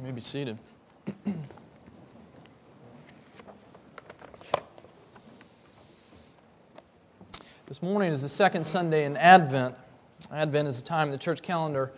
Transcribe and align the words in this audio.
You 0.00 0.06
may 0.06 0.12
be 0.12 0.22
seated. 0.22 0.56
this 7.66 7.82
morning 7.82 8.10
is 8.10 8.22
the 8.22 8.28
second 8.30 8.66
Sunday 8.66 9.04
in 9.04 9.18
Advent. 9.18 9.74
Advent 10.32 10.68
is 10.68 10.80
a 10.80 10.82
time 10.82 11.08
in 11.08 11.12
the 11.12 11.18
church 11.18 11.42
calendar 11.42 11.92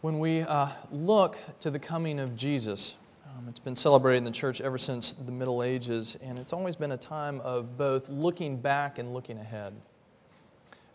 when 0.00 0.18
we 0.18 0.40
uh, 0.40 0.68
look 0.90 1.36
to 1.60 1.70
the 1.70 1.78
coming 1.78 2.18
of 2.18 2.34
Jesus. 2.36 2.96
Um, 3.26 3.48
it's 3.50 3.58
been 3.58 3.76
celebrated 3.76 4.16
in 4.16 4.24
the 4.24 4.30
church 4.30 4.62
ever 4.62 4.78
since 4.78 5.12
the 5.12 5.32
Middle 5.32 5.62
Ages, 5.62 6.16
and 6.22 6.38
it's 6.38 6.54
always 6.54 6.74
been 6.74 6.92
a 6.92 6.96
time 6.96 7.38
of 7.42 7.76
both 7.76 8.08
looking 8.08 8.56
back 8.56 8.98
and 8.98 9.12
looking 9.12 9.36
ahead, 9.36 9.74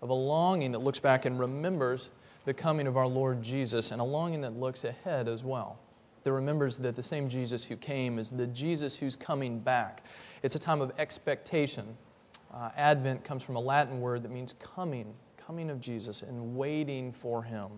of 0.01 0.09
a 0.09 0.15
longing 0.15 0.71
that 0.71 0.79
looks 0.79 0.99
back 0.99 1.25
and 1.25 1.39
remembers 1.39 2.09
the 2.45 2.53
coming 2.55 2.87
of 2.87 2.97
our 2.97 3.07
Lord 3.07 3.43
Jesus, 3.43 3.91
and 3.91 4.01
a 4.01 4.03
longing 4.03 4.41
that 4.41 4.57
looks 4.57 4.85
ahead 4.85 5.27
as 5.27 5.43
well. 5.43 5.77
That 6.23 6.33
remembers 6.33 6.77
that 6.77 6.95
the 6.95 7.03
same 7.03 7.29
Jesus 7.29 7.63
who 7.63 7.75
came 7.77 8.19
is 8.19 8.29
the 8.29 8.47
Jesus 8.47 8.95
who's 8.95 9.15
coming 9.15 9.59
back. 9.59 10.03
It's 10.43 10.55
a 10.55 10.59
time 10.59 10.81
of 10.81 10.91
expectation. 10.97 11.97
Uh, 12.53 12.69
Advent 12.75 13.23
comes 13.23 13.43
from 13.43 13.55
a 13.55 13.59
Latin 13.59 14.01
word 14.01 14.23
that 14.23 14.31
means 14.31 14.53
coming, 14.59 15.13
coming 15.45 15.69
of 15.69 15.79
Jesus, 15.79 16.21
and 16.21 16.55
waiting 16.55 17.13
for 17.13 17.43
him. 17.43 17.69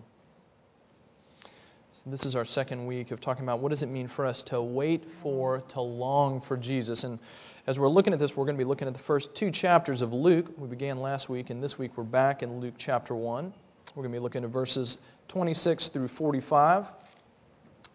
So 1.94 2.08
this 2.08 2.24
is 2.24 2.34
our 2.36 2.44
second 2.44 2.86
week 2.86 3.10
of 3.10 3.20
talking 3.20 3.44
about 3.44 3.60
what 3.60 3.68
does 3.68 3.82
it 3.82 3.88
mean 3.88 4.08
for 4.08 4.24
us 4.24 4.40
to 4.44 4.62
wait 4.62 5.04
for, 5.22 5.60
to 5.60 5.80
long 5.82 6.40
for 6.40 6.56
Jesus. 6.56 7.04
And 7.04 7.18
as 7.66 7.78
we're 7.78 7.88
looking 7.88 8.14
at 8.14 8.18
this, 8.18 8.34
we're 8.34 8.46
going 8.46 8.56
to 8.56 8.64
be 8.64 8.68
looking 8.68 8.88
at 8.88 8.94
the 8.94 9.00
first 9.00 9.34
two 9.34 9.50
chapters 9.50 10.00
of 10.00 10.12
Luke. 10.12 10.46
We 10.56 10.68
began 10.68 11.00
last 11.00 11.28
week, 11.28 11.50
and 11.50 11.62
this 11.62 11.78
week 11.78 11.92
we're 11.96 12.04
back 12.04 12.42
in 12.42 12.60
Luke 12.60 12.74
chapter 12.78 13.14
1. 13.14 13.52
We're 13.94 14.02
going 14.02 14.12
to 14.12 14.18
be 14.18 14.22
looking 14.22 14.42
at 14.42 14.48
verses 14.48 14.96
26 15.28 15.88
through 15.88 16.08
45. 16.08 16.86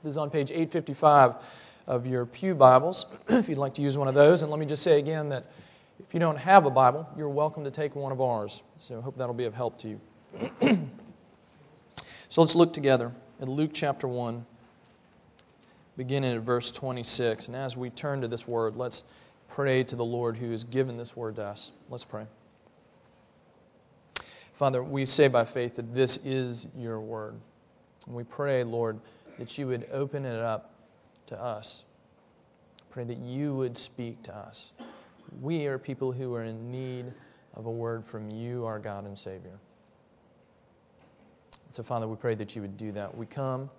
This 0.04 0.12
is 0.12 0.18
on 0.18 0.30
page 0.30 0.52
855 0.52 1.36
of 1.88 2.06
your 2.06 2.28
Pew 2.28 2.54
Bibles, 2.54 3.08
if 3.30 3.50
you'd 3.50 3.58
like 3.58 3.74
to 3.76 3.82
use 3.82 3.98
one 3.98 4.08
of 4.08 4.14
those. 4.14 4.44
And 4.44 4.52
let 4.52 4.60
me 4.60 4.66
just 4.68 4.84
say 4.84 5.00
again 5.00 5.30
that 5.30 5.46
if 6.00 6.14
you 6.14 6.20
don't 6.20 6.38
have 6.38 6.68
a 6.68 6.70
Bible, 6.70 7.10
you're 7.18 7.30
welcome 7.30 7.64
to 7.64 7.72
take 7.72 7.96
one 7.96 8.12
of 8.12 8.22
ours. 8.22 8.62
So 8.78 9.00
I 9.00 9.02
hope 9.02 9.18
that'll 9.18 9.34
be 9.34 9.46
of 9.46 9.56
help 9.56 9.80
to 9.80 9.88
you. 9.88 10.00
so 12.30 12.42
let's 12.42 12.54
look 12.54 12.74
together 12.74 13.12
at 13.42 13.48
Luke 13.48 13.72
chapter 13.74 14.08
1, 14.08 14.46
beginning 15.98 16.36
at 16.36 16.42
verse 16.42 16.70
26. 16.70 17.48
And 17.48 17.56
as 17.56 17.76
we 17.76 17.90
turn 17.90 18.22
to 18.22 18.28
this 18.28 18.48
word, 18.48 18.76
let's 18.76 19.04
pray 19.50 19.84
to 19.86 19.96
the 19.96 20.06
Lord 20.06 20.38
who 20.38 20.52
has 20.52 20.64
given 20.64 20.96
this 20.96 21.16
word 21.16 21.38
to 21.38 21.44
us. 21.44 21.72
Let's 21.90 22.06
pray. 22.06 22.28
Father, 24.54 24.84
we 24.84 25.06
say 25.06 25.28
by 25.28 25.46
faith 25.46 25.78
that 25.78 25.96
this 25.96 26.18
is 26.18 26.68
your 26.78 27.00
word. 27.00 27.34
And 28.06 28.16
we 28.16 28.24
pray, 28.24 28.64
Lord, 28.64 29.00
that 29.38 29.58
you 29.58 29.68
would 29.68 29.88
open 29.92 30.26
it 30.26 30.40
up 30.40 30.74
to 31.28 31.42
us. 31.42 31.84
Pray 32.90 33.04
that 33.04 33.18
you 33.18 33.56
would 33.56 33.78
speak 33.78 34.22
to 34.24 34.36
us. 34.36 34.72
We 35.42 35.68
are 35.68 35.78
people 35.78 36.12
who 36.12 36.34
are 36.34 36.44
in 36.44 36.72
need 36.72 37.06
of 37.54 37.66
a 37.66 37.72
word 37.72 38.06
from 38.06 38.30
you, 38.30 38.66
our 38.66 38.80
God 38.80 39.06
and 39.06 39.18
Savior. 39.18 39.60
So, 41.72 41.84
Father, 41.84 42.08
we 42.08 42.16
pray 42.16 42.36
that 42.36 42.56
you 42.56 42.62
would 42.62 42.78
do 42.78 42.92
that. 42.94 43.16
We 43.16 43.26
come 43.26 43.70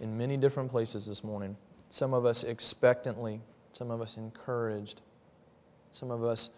in 0.00 0.16
many 0.16 0.36
different 0.36 0.70
places 0.70 1.06
this 1.06 1.24
morning. 1.24 1.56
Some 1.88 2.12
of 2.12 2.26
us 2.26 2.44
expectantly, 2.44 3.40
some 3.72 3.90
of 3.90 4.00
us 4.00 4.16
encouraged, 4.16 5.00
some 5.90 6.10
of 6.10 6.22
us 6.22 6.50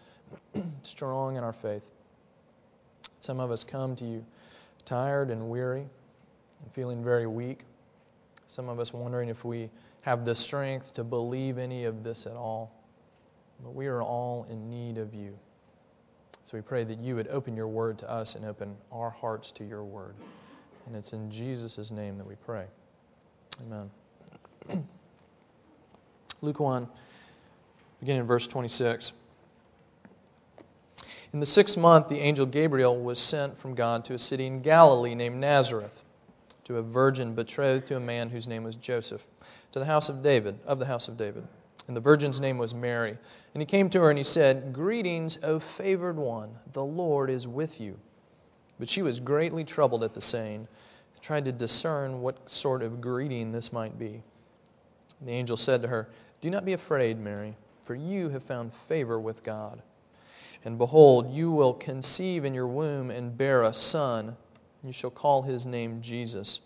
strong 0.83 1.37
in 1.37 1.45
our 1.45 1.53
faith. 1.53 1.83
Some 3.21 3.41
of 3.41 3.51
us 3.51 3.65
come 3.65 3.97
to 3.97 4.05
you 4.05 4.25
tired 4.85 5.31
and 5.31 5.49
weary 5.49 5.81
and 6.63 6.73
feeling 6.73 7.03
very 7.03 7.27
weak. 7.27 7.61
Some 8.47 8.69
of 8.69 8.79
us 8.79 8.93
wondering 8.93 9.29
if 9.29 9.45
we 9.45 9.71
have 10.03 10.25
the 10.25 10.35
strength 10.35 10.95
to 10.95 11.05
believe 11.05 11.59
any 11.59 11.85
of 11.85 12.05
this 12.05 12.27
at 12.27 12.35
all. 12.35 12.73
But 13.63 13.75
we 13.75 13.87
are 13.87 14.03
all 14.03 14.47
in 14.51 14.71
need 14.71 14.99
of 14.99 15.15
you. 15.15 15.39
So 16.45 16.57
we 16.57 16.63
pray 16.63 16.85
that 16.85 16.99
you 17.01 17.17
would 17.17 17.29
open 17.29 17.57
your 17.57 17.67
word 17.67 17.99
to 17.99 18.11
us 18.11 18.37
and 18.37 18.45
open 18.45 18.77
our 18.93 19.11
hearts 19.11 19.51
to 19.53 19.65
your 19.65 19.83
word. 19.83 20.15
And 20.87 20.95
it's 20.95 21.13
in 21.13 21.31
Jesus' 21.31 21.91
name 21.91 22.19
that 22.19 22.27
we 22.27 22.37
pray. 22.47 22.67
Amen. 23.67 23.91
Luke 26.43 26.61
1, 26.61 26.87
beginning 27.99 28.21
in 28.21 28.27
verse 28.27 28.47
26. 28.47 29.13
In 31.33 31.41
the 31.41 31.47
sixth 31.47 31.77
month, 31.77 32.09
the 32.09 32.21
angel 32.21 32.47
Gabriel 32.47 32.99
was 32.99 33.19
sent 33.19 33.59
from 33.59 33.75
God 33.75 34.05
to 34.05 34.15
a 34.15 34.19
city 34.19 34.47
in 34.47 34.63
Galilee 34.63 35.17
named 35.17 35.37
Nazareth, 35.37 36.03
to 36.67 36.79
a 36.79 36.83
virgin 36.83 37.35
betrothed 37.35 37.87
to 37.87 37.97
a 37.97 38.01
man 38.01 38.29
whose 38.29 38.49
name 38.49 38.65
was 38.65 38.77
Joseph, 38.77 39.25
to 39.73 39.79
the 39.79 39.85
house 39.85 40.09
of 40.09 40.21
David, 40.21 40.59
of 40.67 40.79
the 40.79 40.87
house 40.87 41.09
of 41.09 41.17
David. 41.17 41.47
And 41.87 41.97
the 41.97 42.01
virgin's 42.01 42.41
name 42.41 42.59
was 42.59 42.75
Mary. 42.75 43.17
And 43.55 43.63
he 43.63 43.67
came 43.67 43.89
to 43.91 44.01
her 44.01 44.11
and 44.11 44.19
he 44.19 44.25
said, 44.25 44.73
Greetings, 44.73 45.39
O 45.45 45.61
favored 45.61 46.17
one, 46.17 46.51
the 46.73 46.85
Lord 46.85 47.31
is 47.31 47.47
with 47.47 47.81
you. 47.81 47.97
But 48.81 48.89
she 48.89 49.03
was 49.03 49.21
greatly 49.21 49.63
troubled 49.65 50.03
at 50.03 50.13
the 50.13 50.21
saying, 50.21 50.67
tried 51.27 51.45
to 51.45 51.53
discern 51.53 52.21
what 52.21 52.49
sort 52.49 52.83
of 52.83 53.01
greeting 53.01 53.51
this 53.51 53.73
might 53.73 53.99
be. 53.99 54.23
The 55.23 55.33
angel 55.33 55.57
said 55.57 55.83
to 55.83 55.89
her, 55.89 56.09
Do 56.41 56.51
not 56.51 56.65
be 56.65 56.73
afraid, 56.73 57.19
Mary, 57.19 57.57
for 57.85 57.95
you 57.95 58.29
have 58.29 58.45
found 58.45 58.73
favor 58.89 59.19
with 59.19 59.43
God. 59.43 59.83
And 60.65 60.79
behold, 60.79 61.33
you 61.33 61.51
will 61.51 61.75
conceive 61.75 62.45
in 62.45 62.55
your 62.55 62.67
womb 62.67 63.11
and 63.11 63.37
bear 63.37 63.63
a 63.63 63.75
son. 63.75 64.37
You 64.85 64.93
shall 64.93 65.11
call 65.11 65.43
his 65.43 65.67
name 65.67 66.01
Jesus. 66.01 66.61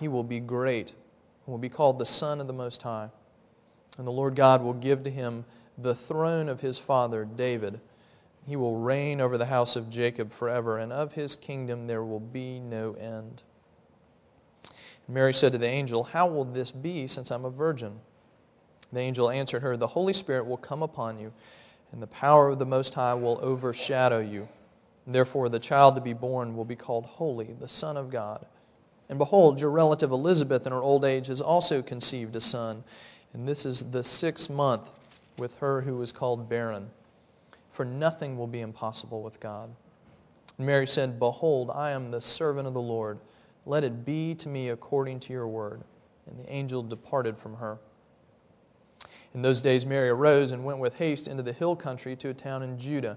He 0.00 0.08
will 0.08 0.24
be 0.24 0.40
great 0.40 0.88
and 0.88 1.52
will 1.52 1.58
be 1.58 1.68
called 1.68 1.98
the 1.98 2.06
Son 2.06 2.40
of 2.40 2.46
the 2.46 2.52
Most 2.52 2.82
High. 2.82 3.10
And 3.96 4.06
the 4.06 4.12
Lord 4.12 4.36
God 4.36 4.62
will 4.62 4.74
give 4.74 5.02
to 5.04 5.10
him 5.10 5.44
the 5.76 5.94
throne 5.94 6.48
of 6.48 6.60
his 6.60 6.78
father 6.78 7.24
David. 7.24 7.80
He 8.46 8.56
will 8.56 8.76
reign 8.76 9.20
over 9.20 9.36
the 9.36 9.46
house 9.46 9.76
of 9.76 9.90
Jacob 9.90 10.32
forever, 10.32 10.78
and 10.78 10.92
of 10.92 11.12
his 11.12 11.36
kingdom 11.36 11.86
there 11.86 12.04
will 12.04 12.20
be 12.20 12.60
no 12.60 12.94
end. 12.94 13.42
Mary 15.06 15.34
said 15.34 15.52
to 15.52 15.58
the 15.58 15.66
angel, 15.66 16.04
How 16.04 16.26
will 16.28 16.44
this 16.44 16.70
be 16.70 17.06
since 17.06 17.30
I'm 17.30 17.44
a 17.44 17.50
virgin? 17.50 17.98
The 18.92 19.00
angel 19.00 19.30
answered 19.30 19.62
her, 19.62 19.76
The 19.76 19.86
Holy 19.86 20.12
Spirit 20.12 20.46
will 20.46 20.56
come 20.56 20.82
upon 20.82 21.18
you 21.18 21.32
and 21.92 22.02
the 22.02 22.06
power 22.08 22.48
of 22.48 22.58
the 22.58 22.66
Most 22.66 22.94
High 22.94 23.14
will 23.14 23.38
overshadow 23.42 24.20
you. 24.20 24.48
Therefore, 25.10 25.48
the 25.48 25.58
child 25.58 25.94
to 25.94 26.02
be 26.02 26.12
born 26.12 26.54
will 26.54 26.66
be 26.66 26.76
called 26.76 27.06
Holy, 27.06 27.54
the 27.58 27.66
Son 27.66 27.96
of 27.96 28.10
God. 28.10 28.44
And 29.08 29.18
behold, 29.18 29.58
your 29.58 29.70
relative 29.70 30.12
Elizabeth 30.12 30.66
in 30.66 30.72
her 30.72 30.82
old 30.82 31.06
age 31.06 31.28
has 31.28 31.40
also 31.40 31.80
conceived 31.80 32.36
a 32.36 32.42
son, 32.42 32.84
and 33.32 33.48
this 33.48 33.64
is 33.64 33.90
the 33.90 34.04
sixth 34.04 34.50
month 34.50 34.90
with 35.38 35.56
her 35.60 35.80
who 35.80 35.96
was 35.96 36.12
called 36.12 36.50
barren. 36.50 36.90
For 37.70 37.86
nothing 37.86 38.36
will 38.36 38.46
be 38.46 38.60
impossible 38.60 39.22
with 39.22 39.40
God. 39.40 39.70
And 40.58 40.66
Mary 40.66 40.86
said, 40.86 41.18
Behold, 41.18 41.70
I 41.74 41.92
am 41.92 42.10
the 42.10 42.20
servant 42.20 42.68
of 42.68 42.74
the 42.74 42.80
Lord. 42.80 43.18
Let 43.64 43.84
it 43.84 44.04
be 44.04 44.34
to 44.34 44.48
me 44.48 44.68
according 44.68 45.20
to 45.20 45.32
your 45.32 45.48
word. 45.48 45.80
And 46.26 46.44
the 46.44 46.52
angel 46.52 46.82
departed 46.82 47.38
from 47.38 47.54
her. 47.56 47.78
In 49.34 49.40
those 49.40 49.60
days, 49.62 49.86
Mary 49.86 50.08
arose 50.10 50.52
and 50.52 50.64
went 50.64 50.80
with 50.80 50.96
haste 50.96 51.28
into 51.28 51.42
the 51.42 51.52
hill 51.52 51.76
country 51.76 52.16
to 52.16 52.28
a 52.30 52.34
town 52.34 52.62
in 52.62 52.78
Judah. 52.78 53.16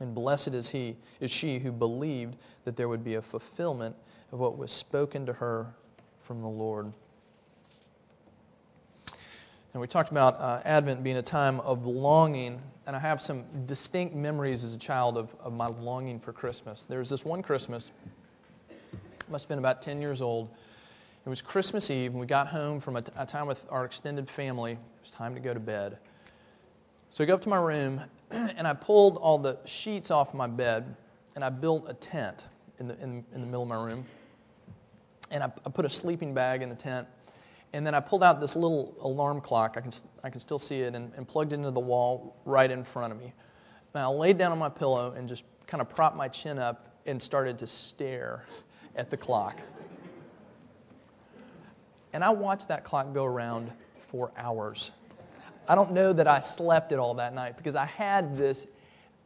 And 0.00 0.14
blessed 0.14 0.48
is 0.48 0.68
he, 0.68 0.96
is 1.20 1.30
she 1.30 1.58
who 1.58 1.72
believed 1.72 2.36
that 2.64 2.76
there 2.76 2.88
would 2.88 3.04
be 3.04 3.14
a 3.14 3.22
fulfillment 3.22 3.96
of 4.32 4.38
what 4.38 4.56
was 4.56 4.70
spoken 4.70 5.26
to 5.26 5.32
her 5.32 5.66
from 6.22 6.40
the 6.42 6.48
Lord. 6.48 6.92
And 9.72 9.80
we 9.80 9.86
talked 9.86 10.10
about 10.10 10.40
uh, 10.40 10.60
Advent 10.64 11.02
being 11.02 11.16
a 11.16 11.22
time 11.22 11.60
of 11.60 11.86
longing, 11.86 12.60
and 12.86 12.96
I 12.96 12.98
have 12.98 13.20
some 13.20 13.44
distinct 13.66 14.14
memories 14.14 14.64
as 14.64 14.74
a 14.74 14.78
child 14.78 15.18
of, 15.18 15.34
of 15.40 15.52
my 15.52 15.66
longing 15.66 16.20
for 16.20 16.32
Christmas. 16.32 16.84
There 16.84 16.98
was 16.98 17.10
this 17.10 17.24
one 17.24 17.42
Christmas, 17.42 17.90
must 19.28 19.44
have 19.44 19.48
been 19.48 19.58
about 19.58 19.82
10 19.82 20.00
years 20.00 20.22
old, 20.22 20.48
it 21.26 21.28
was 21.28 21.42
Christmas 21.42 21.90
Eve, 21.90 22.12
and 22.12 22.20
we 22.20 22.26
got 22.26 22.46
home 22.48 22.80
from 22.80 22.96
a, 22.96 23.04
a 23.16 23.26
time 23.26 23.46
with 23.46 23.62
our 23.68 23.84
extended 23.84 24.30
family. 24.30 24.72
It 24.72 24.78
was 25.02 25.10
time 25.10 25.34
to 25.34 25.40
go 25.40 25.52
to 25.52 25.60
bed. 25.60 25.98
So 27.10 27.22
I 27.22 27.26
go 27.26 27.34
up 27.34 27.42
to 27.42 27.50
my 27.50 27.58
room, 27.58 28.00
and 28.30 28.66
I 28.66 28.74
pulled 28.74 29.16
all 29.16 29.38
the 29.38 29.58
sheets 29.64 30.10
off 30.10 30.34
my 30.34 30.46
bed, 30.46 30.96
and 31.34 31.44
I 31.44 31.50
built 31.50 31.84
a 31.88 31.94
tent 31.94 32.46
in 32.78 32.88
the, 32.88 32.94
in, 33.00 33.24
in 33.34 33.40
the 33.40 33.46
middle 33.46 33.62
of 33.62 33.68
my 33.68 33.82
room. 33.82 34.04
And 35.30 35.42
I, 35.42 35.52
I 35.66 35.70
put 35.70 35.84
a 35.84 35.90
sleeping 35.90 36.34
bag 36.34 36.62
in 36.62 36.68
the 36.68 36.74
tent, 36.74 37.06
And 37.72 37.86
then 37.86 37.94
I 37.94 38.00
pulled 38.00 38.22
out 38.22 38.40
this 38.40 38.56
little 38.56 38.94
alarm 39.00 39.40
clock. 39.40 39.76
I 39.76 39.80
can, 39.80 39.92
I 40.24 40.30
can 40.30 40.40
still 40.40 40.58
see 40.58 40.80
it 40.80 40.94
and, 40.94 41.12
and 41.16 41.28
plugged 41.28 41.52
it 41.52 41.56
into 41.56 41.70
the 41.70 41.80
wall 41.80 42.36
right 42.44 42.70
in 42.70 42.84
front 42.84 43.12
of 43.12 43.18
me. 43.18 43.32
And 43.94 44.02
I 44.02 44.06
laid 44.06 44.38
down 44.38 44.52
on 44.52 44.58
my 44.58 44.68
pillow 44.68 45.12
and 45.16 45.28
just 45.28 45.44
kind 45.66 45.80
of 45.80 45.88
propped 45.88 46.16
my 46.16 46.28
chin 46.28 46.58
up 46.58 46.88
and 47.06 47.20
started 47.20 47.58
to 47.58 47.66
stare 47.66 48.44
at 48.96 49.10
the 49.10 49.16
clock. 49.16 49.56
And 52.12 52.24
I 52.24 52.30
watched 52.30 52.68
that 52.68 52.84
clock 52.84 53.12
go 53.12 53.24
around 53.24 53.70
for 54.10 54.32
hours. 54.36 54.92
I 55.68 55.74
don't 55.74 55.92
know 55.92 56.12
that 56.14 56.26
I 56.26 56.40
slept 56.40 56.92
at 56.92 56.98
all 56.98 57.14
that 57.14 57.34
night 57.34 57.56
because 57.56 57.76
I 57.76 57.84
had 57.84 58.36
this 58.36 58.66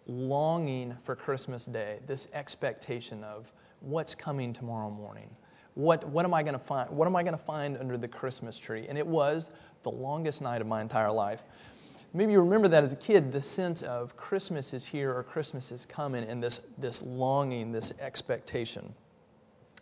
longing 0.06 0.96
for 1.04 1.14
Christmas 1.14 1.66
Day, 1.66 2.00
this 2.06 2.26
expectation 2.32 3.22
of 3.22 3.52
what's 3.80 4.14
coming 4.14 4.52
tomorrow 4.52 4.90
morning. 4.90 5.30
What, 5.74 6.06
what 6.08 6.24
am 6.24 6.34
I 6.34 6.42
going 6.42 6.54
to 6.54 6.58
find? 6.58 6.90
What 6.90 7.06
am 7.06 7.16
I 7.16 7.22
going 7.22 7.36
to 7.36 7.44
find 7.44 7.78
under 7.78 7.96
the 7.96 8.08
Christmas 8.08 8.58
tree? 8.58 8.86
And 8.88 8.98
it 8.98 9.06
was 9.06 9.50
the 9.84 9.90
longest 9.90 10.42
night 10.42 10.60
of 10.60 10.66
my 10.66 10.80
entire 10.80 11.10
life. 11.10 11.42
Maybe 12.14 12.32
you 12.32 12.40
remember 12.40 12.68
that 12.68 12.84
as 12.84 12.92
a 12.92 12.96
kid, 12.96 13.32
the 13.32 13.40
sense 13.40 13.82
of 13.82 14.16
Christmas 14.16 14.74
is 14.74 14.84
here 14.84 15.16
or 15.16 15.22
Christmas 15.22 15.72
is 15.72 15.86
coming, 15.86 16.24
and 16.24 16.42
this, 16.42 16.60
this 16.76 17.00
longing, 17.00 17.72
this 17.72 17.92
expectation. 18.00 18.92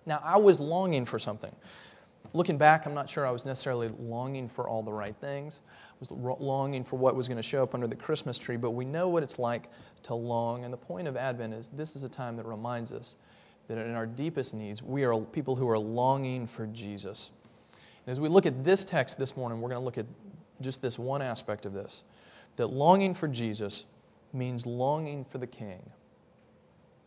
Now, 0.06 0.20
I 0.22 0.36
was 0.36 0.60
longing 0.60 1.04
for 1.04 1.18
something. 1.18 1.54
Looking 2.32 2.58
back, 2.58 2.86
I'm 2.86 2.94
not 2.94 3.10
sure 3.10 3.26
I 3.26 3.30
was 3.30 3.44
necessarily 3.44 3.90
longing 3.98 4.48
for 4.48 4.68
all 4.68 4.82
the 4.82 4.92
right 4.92 5.16
things. 5.20 5.60
I 5.68 5.96
was 5.98 6.10
longing 6.12 6.84
for 6.84 6.96
what 6.96 7.16
was 7.16 7.26
going 7.26 7.36
to 7.36 7.42
show 7.42 7.62
up 7.62 7.74
under 7.74 7.88
the 7.88 7.96
Christmas 7.96 8.38
tree, 8.38 8.56
but 8.56 8.70
we 8.70 8.84
know 8.84 9.08
what 9.08 9.22
it's 9.22 9.38
like 9.38 9.68
to 10.04 10.14
long. 10.14 10.64
And 10.64 10.72
the 10.72 10.78
point 10.78 11.08
of 11.08 11.16
Advent 11.16 11.52
is 11.54 11.68
this 11.68 11.96
is 11.96 12.04
a 12.04 12.08
time 12.08 12.36
that 12.36 12.46
reminds 12.46 12.92
us 12.92 13.16
that 13.66 13.78
in 13.78 13.94
our 13.94 14.06
deepest 14.06 14.54
needs, 14.54 14.82
we 14.82 15.04
are 15.04 15.18
people 15.18 15.56
who 15.56 15.68
are 15.68 15.78
longing 15.78 16.46
for 16.46 16.66
Jesus. 16.68 17.30
And 18.06 18.12
as 18.12 18.20
we 18.20 18.28
look 18.28 18.46
at 18.46 18.64
this 18.64 18.84
text 18.84 19.18
this 19.18 19.36
morning, 19.36 19.60
we're 19.60 19.70
going 19.70 19.80
to 19.80 19.84
look 19.84 19.98
at 19.98 20.06
just 20.60 20.80
this 20.80 20.98
one 20.98 21.22
aspect 21.22 21.66
of 21.66 21.72
this 21.72 22.02
that 22.56 22.66
longing 22.66 23.14
for 23.14 23.28
Jesus 23.28 23.84
means 24.32 24.66
longing 24.66 25.24
for 25.24 25.38
the 25.38 25.46
King. 25.46 25.80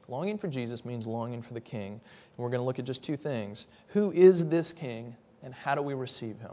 Longing 0.08 0.38
for 0.38 0.48
Jesus 0.48 0.84
means 0.84 1.08
longing 1.08 1.42
for 1.42 1.54
the 1.54 1.62
King. 1.62 1.94
And 1.94 2.02
we're 2.38 2.50
going 2.50 2.60
to 2.60 2.66
look 2.66 2.80
at 2.80 2.86
just 2.86 3.04
two 3.04 3.18
things. 3.18 3.68
Who 3.90 4.12
is 4.12 4.50
this 4.50 4.74
King, 4.74 5.16
and 5.44 5.54
how 5.54 5.76
do 5.76 5.82
we 5.82 5.94
receive 5.94 6.38
him? 6.40 6.52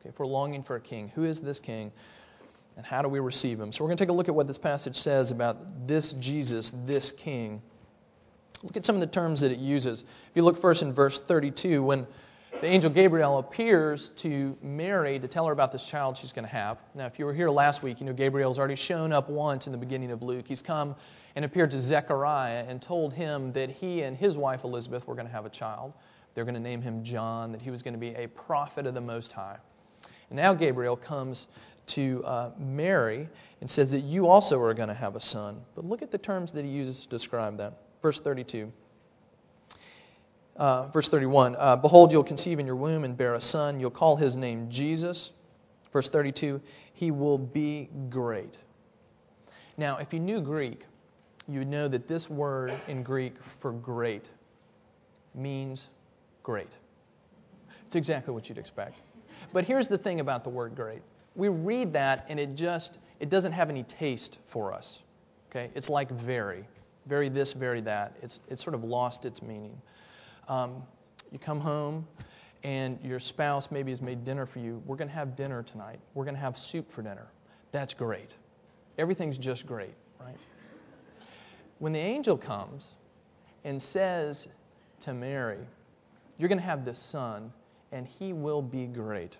Okay, 0.00 0.08
if 0.08 0.18
we're 0.18 0.26
longing 0.26 0.62
for 0.62 0.76
a 0.76 0.80
King, 0.80 1.10
who 1.14 1.24
is 1.24 1.40
this 1.40 1.60
King, 1.60 1.92
and 2.76 2.84
how 2.84 3.02
do 3.02 3.08
we 3.08 3.20
receive 3.20 3.60
him? 3.60 3.70
So 3.72 3.84
we're 3.84 3.88
going 3.88 3.98
to 3.98 4.04
take 4.04 4.10
a 4.10 4.14
look 4.14 4.28
at 4.28 4.34
what 4.34 4.46
this 4.46 4.58
passage 4.58 4.96
says 4.96 5.30
about 5.30 5.86
this 5.86 6.14
Jesus, 6.14 6.72
this 6.84 7.12
King. 7.12 7.62
Look 8.62 8.76
at 8.76 8.84
some 8.84 8.96
of 8.96 9.00
the 9.00 9.06
terms 9.06 9.40
that 9.40 9.52
it 9.52 9.58
uses. 9.58 10.02
If 10.02 10.30
you 10.34 10.42
look 10.42 10.58
first 10.58 10.82
in 10.82 10.92
verse 10.92 11.20
32, 11.20 11.82
when 11.82 12.06
the 12.64 12.70
angel 12.70 12.88
Gabriel 12.88 13.40
appears 13.40 14.08
to 14.16 14.56
Mary 14.62 15.18
to 15.18 15.28
tell 15.28 15.44
her 15.44 15.52
about 15.52 15.70
this 15.70 15.86
child 15.86 16.16
she's 16.16 16.32
going 16.32 16.46
to 16.46 16.50
have. 16.50 16.78
Now, 16.94 17.04
if 17.04 17.18
you 17.18 17.26
were 17.26 17.34
here 17.34 17.50
last 17.50 17.82
week, 17.82 18.00
you 18.00 18.06
know 18.06 18.14
Gabriel's 18.14 18.58
already 18.58 18.74
shown 18.74 19.12
up 19.12 19.28
once 19.28 19.66
in 19.66 19.72
the 19.72 19.76
beginning 19.76 20.10
of 20.10 20.22
Luke. 20.22 20.46
He's 20.48 20.62
come 20.62 20.96
and 21.36 21.44
appeared 21.44 21.70
to 21.72 21.78
Zechariah 21.78 22.64
and 22.66 22.80
told 22.80 23.12
him 23.12 23.52
that 23.52 23.68
he 23.68 24.00
and 24.00 24.16
his 24.16 24.38
wife 24.38 24.64
Elizabeth 24.64 25.06
were 25.06 25.14
going 25.14 25.26
to 25.26 25.32
have 25.32 25.44
a 25.44 25.50
child. 25.50 25.92
They're 26.32 26.46
going 26.46 26.54
to 26.54 26.60
name 26.60 26.80
him 26.80 27.04
John, 27.04 27.52
that 27.52 27.60
he 27.60 27.70
was 27.70 27.82
going 27.82 27.92
to 27.92 28.00
be 28.00 28.14
a 28.14 28.28
prophet 28.28 28.86
of 28.86 28.94
the 28.94 29.00
Most 29.02 29.30
High. 29.30 29.58
And 30.30 30.36
now 30.38 30.54
Gabriel 30.54 30.96
comes 30.96 31.48
to 31.88 32.24
uh, 32.24 32.50
Mary 32.58 33.28
and 33.60 33.70
says 33.70 33.90
that 33.90 34.04
you 34.04 34.26
also 34.26 34.58
are 34.62 34.72
going 34.72 34.88
to 34.88 34.94
have 34.94 35.16
a 35.16 35.20
son. 35.20 35.60
But 35.74 35.84
look 35.84 36.00
at 36.00 36.10
the 36.10 36.16
terms 36.16 36.50
that 36.52 36.64
he 36.64 36.70
uses 36.70 37.02
to 37.02 37.08
describe 37.10 37.58
that. 37.58 37.74
Verse 38.00 38.22
32. 38.22 38.72
Uh, 40.56 40.86
verse 40.88 41.08
31 41.08 41.56
uh, 41.58 41.76
Behold, 41.76 42.12
you'll 42.12 42.24
conceive 42.24 42.58
in 42.58 42.66
your 42.66 42.76
womb 42.76 43.04
and 43.04 43.16
bear 43.16 43.34
a 43.34 43.40
son. 43.40 43.80
You'll 43.80 43.90
call 43.90 44.16
his 44.16 44.36
name 44.36 44.68
Jesus. 44.70 45.32
Verse 45.92 46.08
32 46.08 46.60
He 46.92 47.10
will 47.10 47.38
be 47.38 47.88
great. 48.10 48.56
Now, 49.76 49.96
if 49.96 50.12
you 50.12 50.20
knew 50.20 50.40
Greek, 50.40 50.86
you 51.48 51.58
would 51.60 51.68
know 51.68 51.88
that 51.88 52.06
this 52.06 52.30
word 52.30 52.72
in 52.88 53.02
Greek 53.02 53.34
for 53.60 53.72
great 53.72 54.28
means 55.34 55.88
great. 56.42 56.76
It's 57.86 57.96
exactly 57.96 58.32
what 58.32 58.48
you'd 58.48 58.58
expect. 58.58 59.00
But 59.52 59.64
here's 59.64 59.88
the 59.88 59.98
thing 59.98 60.20
about 60.20 60.44
the 60.44 60.50
word 60.50 60.74
great. 60.74 61.02
We 61.36 61.48
read 61.48 61.92
that 61.94 62.26
and 62.28 62.38
it 62.38 62.54
just 62.54 62.98
it 63.20 63.28
doesn't 63.28 63.52
have 63.52 63.70
any 63.70 63.82
taste 63.84 64.38
for 64.46 64.72
us. 64.72 65.02
Okay? 65.50 65.70
It's 65.74 65.88
like 65.88 66.10
very. 66.10 66.64
Very 67.06 67.28
this, 67.28 67.52
very 67.52 67.80
that. 67.82 68.16
It's 68.22 68.40
it's 68.48 68.62
sort 68.62 68.74
of 68.74 68.84
lost 68.84 69.24
its 69.24 69.42
meaning. 69.42 69.76
Um, 70.48 70.82
you 71.30 71.38
come 71.38 71.60
home 71.60 72.06
and 72.62 72.98
your 73.02 73.20
spouse 73.20 73.70
maybe 73.70 73.92
has 73.92 74.00
made 74.00 74.24
dinner 74.24 74.46
for 74.46 74.58
you. 74.58 74.82
We're 74.86 74.96
going 74.96 75.08
to 75.08 75.14
have 75.14 75.36
dinner 75.36 75.62
tonight. 75.62 76.00
We're 76.14 76.24
going 76.24 76.34
to 76.34 76.40
have 76.40 76.58
soup 76.58 76.90
for 76.90 77.02
dinner. 77.02 77.26
That's 77.72 77.92
great. 77.92 78.34
Everything's 78.98 79.36
just 79.36 79.66
great, 79.66 79.94
right? 80.20 80.36
When 81.78 81.92
the 81.92 81.98
angel 81.98 82.36
comes 82.36 82.94
and 83.64 83.80
says 83.80 84.48
to 85.00 85.12
Mary, 85.12 85.58
You're 86.38 86.48
going 86.48 86.58
to 86.58 86.64
have 86.64 86.84
this 86.84 86.98
son, 86.98 87.52
and 87.92 88.06
he 88.06 88.32
will 88.32 88.62
be 88.62 88.86
great. 88.86 89.36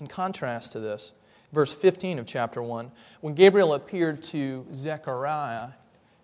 In 0.00 0.06
contrast 0.06 0.72
to 0.72 0.80
this, 0.80 1.12
verse 1.52 1.72
15 1.72 2.18
of 2.18 2.26
chapter 2.26 2.62
1, 2.62 2.90
when 3.20 3.34
Gabriel 3.34 3.74
appeared 3.74 4.22
to 4.24 4.66
Zechariah 4.72 5.68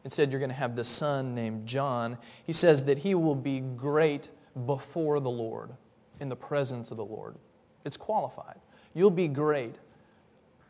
and 0.04 0.12
said, 0.12 0.30
You're 0.30 0.40
going 0.40 0.50
to 0.50 0.54
have 0.54 0.76
this 0.76 0.88
son 0.88 1.34
named 1.34 1.66
John, 1.66 2.18
he 2.44 2.52
says 2.52 2.84
that 2.84 2.98
he 2.98 3.14
will 3.14 3.34
be 3.34 3.60
great 3.60 4.30
before 4.66 5.20
the 5.20 5.30
Lord, 5.30 5.70
in 6.20 6.28
the 6.28 6.36
presence 6.36 6.90
of 6.90 6.96
the 6.96 7.04
Lord. 7.04 7.36
It's 7.84 7.96
qualified. 7.96 8.58
You'll 8.94 9.10
be 9.10 9.28
great, 9.28 9.76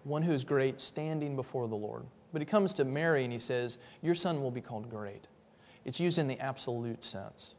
one 0.05 0.23
who 0.23 0.33
is 0.33 0.45
great 0.45 0.81
standing 0.81 1.37
before 1.37 1.69
the 1.69 1.77
Lord. 1.77 2.05
But 2.33 2.43
he 2.43 2.47
comes 2.47 2.73
to 2.75 2.85
Mary 2.85 3.25
and 3.25 3.33
he 3.33 3.39
says, 3.39 3.79
Your 4.03 4.15
son 4.15 4.43
will 4.43 4.51
be 4.51 4.61
called 4.61 4.91
great. 4.91 5.27
It's 5.85 6.01
used 6.01 6.19
in 6.19 6.29
the 6.29 6.39
absolute 6.41 7.03
sense. 7.03 7.55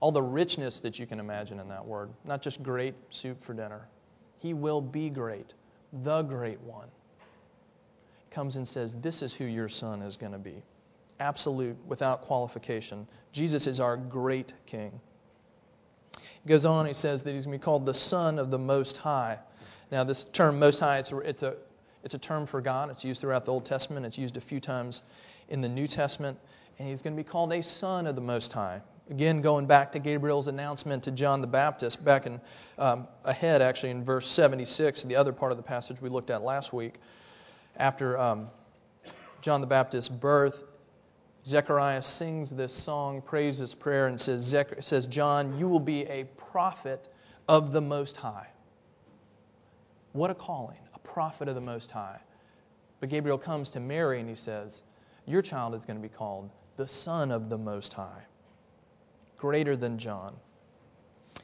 All 0.00 0.12
the 0.12 0.22
richness 0.22 0.78
that 0.80 0.98
you 0.98 1.06
can 1.06 1.20
imagine 1.20 1.58
in 1.58 1.68
that 1.68 1.84
word, 1.84 2.10
not 2.24 2.42
just 2.42 2.62
great 2.62 2.94
soup 3.10 3.42
for 3.42 3.54
dinner. 3.54 3.88
He 4.38 4.54
will 4.54 4.80
be 4.80 5.10
great, 5.10 5.54
the 6.04 6.22
great 6.22 6.60
one 6.60 6.88
comes 8.36 8.56
and 8.56 8.68
says, 8.68 8.94
This 8.96 9.22
is 9.22 9.32
who 9.32 9.46
your 9.46 9.68
son 9.68 10.02
is 10.02 10.18
going 10.18 10.32
to 10.32 10.38
be. 10.38 10.62
Absolute, 11.18 11.74
without 11.86 12.20
qualification. 12.20 13.08
Jesus 13.32 13.66
is 13.66 13.80
our 13.80 13.96
great 13.96 14.52
king. 14.66 15.00
He 16.20 16.48
goes 16.50 16.66
on, 16.66 16.84
he 16.84 16.92
says 16.92 17.22
that 17.22 17.32
he's 17.32 17.46
going 17.46 17.54
to 17.54 17.58
be 17.58 17.64
called 17.64 17.86
the 17.86 17.94
Son 17.94 18.38
of 18.38 18.50
the 18.50 18.58
Most 18.58 18.98
High. 18.98 19.38
Now, 19.90 20.04
this 20.04 20.24
term 20.24 20.58
Most 20.58 20.80
High, 20.80 20.98
it's 20.98 21.12
a, 21.12 21.18
it's 21.18 21.42
a, 21.42 21.56
it's 22.04 22.14
a 22.14 22.18
term 22.18 22.44
for 22.44 22.60
God. 22.60 22.90
It's 22.90 23.06
used 23.06 23.22
throughout 23.22 23.46
the 23.46 23.52
Old 23.52 23.64
Testament, 23.64 24.04
it's 24.04 24.18
used 24.18 24.36
a 24.36 24.40
few 24.42 24.60
times 24.60 25.00
in 25.48 25.62
the 25.62 25.68
New 25.68 25.86
Testament. 25.86 26.38
And 26.78 26.86
he's 26.86 27.00
going 27.00 27.16
to 27.16 27.22
be 27.22 27.26
called 27.26 27.54
a 27.54 27.62
Son 27.62 28.06
of 28.06 28.16
the 28.16 28.20
Most 28.20 28.52
High. 28.52 28.82
Again, 29.10 29.40
going 29.40 29.64
back 29.64 29.92
to 29.92 29.98
Gabriel's 29.98 30.48
announcement 30.48 31.04
to 31.04 31.10
John 31.10 31.40
the 31.40 31.46
Baptist, 31.46 32.04
back 32.04 32.26
in 32.26 32.38
um, 32.76 33.08
ahead, 33.24 33.62
actually, 33.62 33.92
in 33.92 34.04
verse 34.04 34.26
76, 34.26 35.04
the 35.04 35.16
other 35.16 35.32
part 35.32 35.52
of 35.52 35.56
the 35.56 35.64
passage 35.64 36.02
we 36.02 36.10
looked 36.10 36.28
at 36.28 36.42
last 36.42 36.74
week 36.74 36.96
after 37.78 38.18
um, 38.18 38.48
John 39.42 39.60
the 39.60 39.66
Baptist's 39.66 40.08
birth, 40.08 40.64
Zechariah 41.46 42.02
sings 42.02 42.50
this 42.50 42.72
song, 42.72 43.22
prays 43.22 43.58
this 43.58 43.74
prayer, 43.74 44.08
and 44.08 44.20
says, 44.20 44.42
Zech- 44.42 44.82
says, 44.82 45.06
John, 45.06 45.56
you 45.58 45.68
will 45.68 45.80
be 45.80 46.02
a 46.06 46.24
prophet 46.36 47.08
of 47.48 47.72
the 47.72 47.80
Most 47.80 48.16
High. 48.16 48.48
What 50.12 50.30
a 50.30 50.34
calling, 50.34 50.78
a 50.94 50.98
prophet 50.98 51.46
of 51.46 51.54
the 51.54 51.60
Most 51.60 51.90
High. 51.90 52.18
But 52.98 53.10
Gabriel 53.10 53.38
comes 53.38 53.70
to 53.70 53.80
Mary 53.80 54.18
and 54.18 54.28
he 54.28 54.34
says, 54.34 54.82
Your 55.26 55.42
child 55.42 55.74
is 55.74 55.84
going 55.84 55.98
to 55.98 56.02
be 56.02 56.12
called 56.12 56.50
the 56.76 56.88
Son 56.88 57.30
of 57.30 57.48
the 57.48 57.58
Most 57.58 57.92
High, 57.92 58.22
greater 59.38 59.76
than 59.76 59.98
John. 59.98 60.34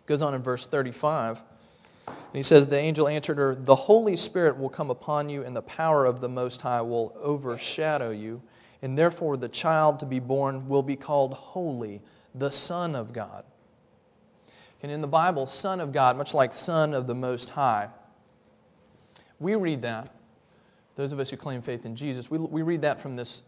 Goes 0.06 0.22
on 0.22 0.34
in 0.34 0.42
verse 0.42 0.66
35. 0.66 1.40
And 2.06 2.16
he 2.32 2.42
says, 2.42 2.66
The 2.66 2.78
angel 2.78 3.08
answered 3.08 3.38
her, 3.38 3.54
The 3.54 3.74
Holy 3.74 4.16
Spirit 4.16 4.58
will 4.58 4.68
come 4.68 4.90
upon 4.90 5.28
you, 5.28 5.44
and 5.44 5.54
the 5.54 5.62
power 5.62 6.04
of 6.06 6.20
the 6.20 6.28
Most 6.28 6.60
High 6.60 6.80
will 6.80 7.16
overshadow 7.20 8.10
you. 8.10 8.40
And 8.82 8.96
therefore, 8.98 9.36
the 9.36 9.48
child 9.48 10.00
to 10.00 10.06
be 10.06 10.18
born 10.18 10.68
will 10.68 10.82
be 10.82 10.96
called 10.96 11.34
Holy, 11.34 12.00
the 12.34 12.50
Son 12.50 12.94
of 12.94 13.12
God. 13.12 13.44
And 14.82 14.90
in 14.90 15.00
the 15.00 15.06
Bible, 15.06 15.46
Son 15.46 15.78
of 15.78 15.92
God, 15.92 16.16
much 16.16 16.34
like 16.34 16.52
Son 16.52 16.92
of 16.94 17.06
the 17.06 17.14
Most 17.14 17.50
High, 17.50 17.88
we 19.38 19.54
read 19.54 19.82
that, 19.82 20.14
those 20.96 21.12
of 21.12 21.20
us 21.20 21.30
who 21.30 21.36
claim 21.36 21.62
faith 21.62 21.84
in 21.86 21.94
Jesus, 21.94 22.30
we, 22.30 22.38
we 22.38 22.62
read 22.62 22.82
that 22.82 23.00
from 23.00 23.14
this 23.14 23.42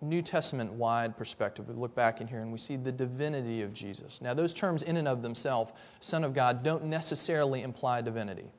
New 0.00 0.22
Testament 0.22 0.72
wide 0.72 1.16
perspective. 1.16 1.68
We 1.68 1.74
look 1.74 1.94
back 1.94 2.20
in 2.20 2.26
here 2.26 2.40
and 2.40 2.52
we 2.52 2.58
see 2.58 2.76
the 2.76 2.92
divinity 2.92 3.62
of 3.62 3.72
Jesus. 3.72 4.20
Now, 4.20 4.34
those 4.34 4.52
terms, 4.52 4.82
in 4.82 4.98
and 4.98 5.08
of 5.08 5.22
themselves, 5.22 5.72
Son 6.00 6.22
of 6.22 6.34
God, 6.34 6.62
don't 6.62 6.84
necessarily 6.84 7.62
imply 7.62 8.02
divinity. 8.02 8.50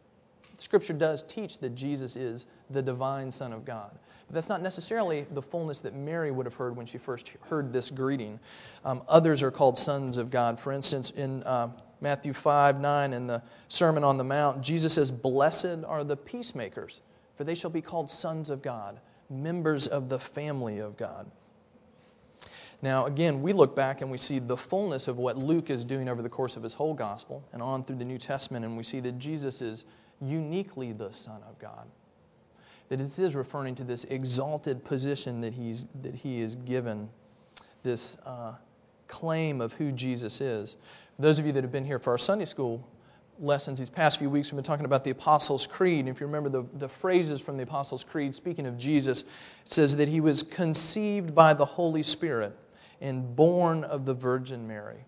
Scripture 0.57 0.93
does 0.93 1.21
teach 1.23 1.59
that 1.59 1.75
Jesus 1.75 2.15
is 2.15 2.47
the 2.71 2.81
divine 2.81 3.31
Son 3.31 3.53
of 3.53 3.63
God. 3.63 3.91
But 4.27 4.33
that's 4.33 4.49
not 4.49 4.61
necessarily 4.61 5.25
the 5.31 5.41
fullness 5.41 5.79
that 5.79 5.93
Mary 5.93 6.31
would 6.31 6.45
have 6.45 6.55
heard 6.55 6.75
when 6.75 6.85
she 6.85 6.97
first 6.97 7.31
heard 7.49 7.71
this 7.71 7.91
greeting. 7.91 8.39
Um, 8.83 9.03
others 9.07 9.43
are 9.43 9.51
called 9.51 9.77
sons 9.77 10.17
of 10.17 10.31
God. 10.31 10.59
For 10.59 10.71
instance, 10.71 11.11
in 11.11 11.43
uh, 11.43 11.69
Matthew 12.01 12.33
5 12.33 12.79
9 12.79 13.13
in 13.13 13.27
the 13.27 13.41
Sermon 13.67 14.03
on 14.03 14.17
the 14.17 14.23
Mount, 14.23 14.61
Jesus 14.61 14.93
says, 14.93 15.11
Blessed 15.11 15.83
are 15.85 16.03
the 16.03 16.17
peacemakers, 16.17 17.01
for 17.35 17.43
they 17.43 17.55
shall 17.55 17.69
be 17.69 17.81
called 17.81 18.09
sons 18.09 18.49
of 18.49 18.61
God, 18.61 18.99
members 19.29 19.87
of 19.87 20.09
the 20.09 20.19
family 20.19 20.79
of 20.79 20.97
God. 20.97 21.29
Now, 22.81 23.05
again, 23.05 23.41
we 23.41 23.53
look 23.53 23.75
back 23.75 24.01
and 24.01 24.11
we 24.11 24.19
see 24.19 24.39
the 24.39 24.57
fullness 24.57 25.07
of 25.07 25.17
what 25.17 25.37
Luke 25.37 25.69
is 25.69 25.83
doing 25.83 26.07
over 26.07 26.21
the 26.21 26.29
course 26.29 26.55
of 26.57 26.63
his 26.63 26.73
whole 26.73 26.93
gospel 26.93 27.43
and 27.51 27.61
on 27.61 27.83
through 27.83 27.95
the 27.95 28.05
New 28.05 28.19
Testament, 28.19 28.65
and 28.65 28.77
we 28.77 28.83
see 28.83 28.99
that 28.99 29.17
Jesus 29.17 29.61
is 29.61 29.85
uniquely 30.21 30.93
the 30.93 31.11
Son 31.11 31.41
of 31.49 31.57
God. 31.59 31.87
That 32.89 32.97
this 32.97 33.19
is 33.19 33.35
referring 33.35 33.75
to 33.75 33.83
this 33.83 34.03
exalted 34.05 34.85
position 34.85 35.41
that, 35.41 35.53
he's, 35.53 35.87
that 36.03 36.13
he 36.13 36.39
is 36.39 36.55
given, 36.55 37.09
this 37.83 38.17
uh, 38.25 38.53
claim 39.07 39.59
of 39.59 39.73
who 39.73 39.91
Jesus 39.91 40.39
is. 40.39 40.75
Those 41.17 41.39
of 41.39 41.45
you 41.45 41.51
that 41.53 41.63
have 41.63 41.71
been 41.71 41.85
here 41.85 41.99
for 41.99 42.11
our 42.11 42.17
Sunday 42.17 42.45
school 42.45 42.87
lessons 43.39 43.79
these 43.79 43.89
past 43.89 44.17
few 44.19 44.29
weeks, 44.29 44.51
we've 44.51 44.57
been 44.57 44.63
talking 44.63 44.85
about 44.85 45.03
the 45.03 45.11
Apostles' 45.11 45.67
Creed. 45.67 46.07
If 46.07 46.19
you 46.19 46.27
remember 46.27 46.49
the, 46.49 46.65
the 46.73 46.89
phrases 46.89 47.41
from 47.41 47.57
the 47.57 47.63
Apostles' 47.63 48.03
Creed, 48.03 48.35
speaking 48.35 48.65
of 48.65 48.77
Jesus, 48.77 49.23
says 49.63 49.95
that 49.97 50.07
he 50.07 50.21
was 50.21 50.43
conceived 50.43 51.33
by 51.35 51.53
the 51.53 51.65
Holy 51.65 52.03
Spirit 52.03 52.57
and 53.01 53.35
born 53.35 53.83
of 53.83 54.05
the 54.05 54.13
Virgin 54.13 54.67
Mary. 54.67 55.03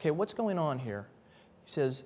Okay, 0.00 0.10
what's 0.10 0.34
going 0.34 0.58
on 0.58 0.78
here? 0.78 1.06
He 1.64 1.70
says, 1.70 2.04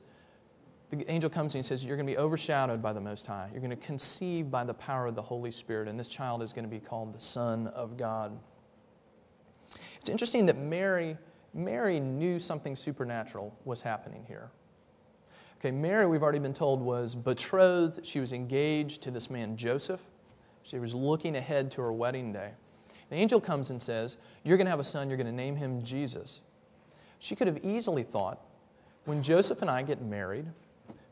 the 0.90 1.10
angel 1.10 1.30
comes 1.30 1.54
and 1.54 1.64
he 1.64 1.66
says, 1.66 1.84
You're 1.84 1.96
going 1.96 2.06
to 2.06 2.12
be 2.12 2.18
overshadowed 2.18 2.82
by 2.82 2.92
the 2.92 3.00
Most 3.00 3.26
High. 3.26 3.48
You're 3.50 3.60
going 3.62 3.70
to 3.70 3.76
conceive 3.76 4.50
by 4.50 4.64
the 4.64 4.74
power 4.74 5.06
of 5.06 5.14
the 5.14 5.22
Holy 5.22 5.50
Spirit, 5.50 5.88
and 5.88 5.98
this 5.98 6.08
child 6.08 6.42
is 6.42 6.52
going 6.52 6.64
to 6.64 6.70
be 6.70 6.80
called 6.80 7.14
the 7.14 7.20
Son 7.20 7.66
of 7.68 7.96
God. 7.96 8.38
It's 9.98 10.10
interesting 10.10 10.46
that 10.46 10.58
Mary, 10.58 11.16
Mary 11.54 11.98
knew 11.98 12.38
something 12.38 12.76
supernatural 12.76 13.56
was 13.64 13.80
happening 13.80 14.24
here. 14.28 14.50
Okay, 15.62 15.70
Mary, 15.70 16.08
we've 16.08 16.24
already 16.24 16.40
been 16.40 16.52
told, 16.52 16.82
was 16.82 17.14
betrothed. 17.14 18.04
She 18.04 18.18
was 18.18 18.32
engaged 18.32 19.00
to 19.02 19.12
this 19.12 19.30
man, 19.30 19.56
Joseph. 19.56 20.00
She 20.64 20.80
was 20.80 20.92
looking 20.92 21.36
ahead 21.36 21.70
to 21.70 21.82
her 21.82 21.92
wedding 21.92 22.32
day. 22.32 22.50
The 23.10 23.14
angel 23.14 23.40
comes 23.40 23.70
and 23.70 23.80
says, 23.80 24.16
You're 24.42 24.56
going 24.56 24.66
to 24.66 24.72
have 24.72 24.80
a 24.80 24.84
son, 24.84 25.08
you're 25.08 25.16
going 25.16 25.28
to 25.28 25.32
name 25.32 25.54
him 25.54 25.84
Jesus. 25.84 26.40
She 27.20 27.36
could 27.36 27.46
have 27.46 27.64
easily 27.64 28.02
thought, 28.02 28.40
When 29.04 29.22
Joseph 29.22 29.62
and 29.62 29.70
I 29.70 29.82
get 29.82 30.02
married, 30.02 30.46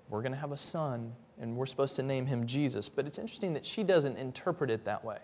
we're 0.08 0.20
going 0.20 0.32
to 0.32 0.38
have 0.38 0.50
a 0.50 0.56
son, 0.56 1.12
and 1.40 1.56
we're 1.56 1.66
supposed 1.66 1.94
to 1.94 2.02
name 2.02 2.26
him 2.26 2.44
Jesus. 2.44 2.88
But 2.88 3.06
it's 3.06 3.20
interesting 3.20 3.52
that 3.52 3.64
she 3.64 3.84
doesn't 3.84 4.18
interpret 4.18 4.68
it 4.68 4.84
that 4.84 5.04
way. 5.04 5.18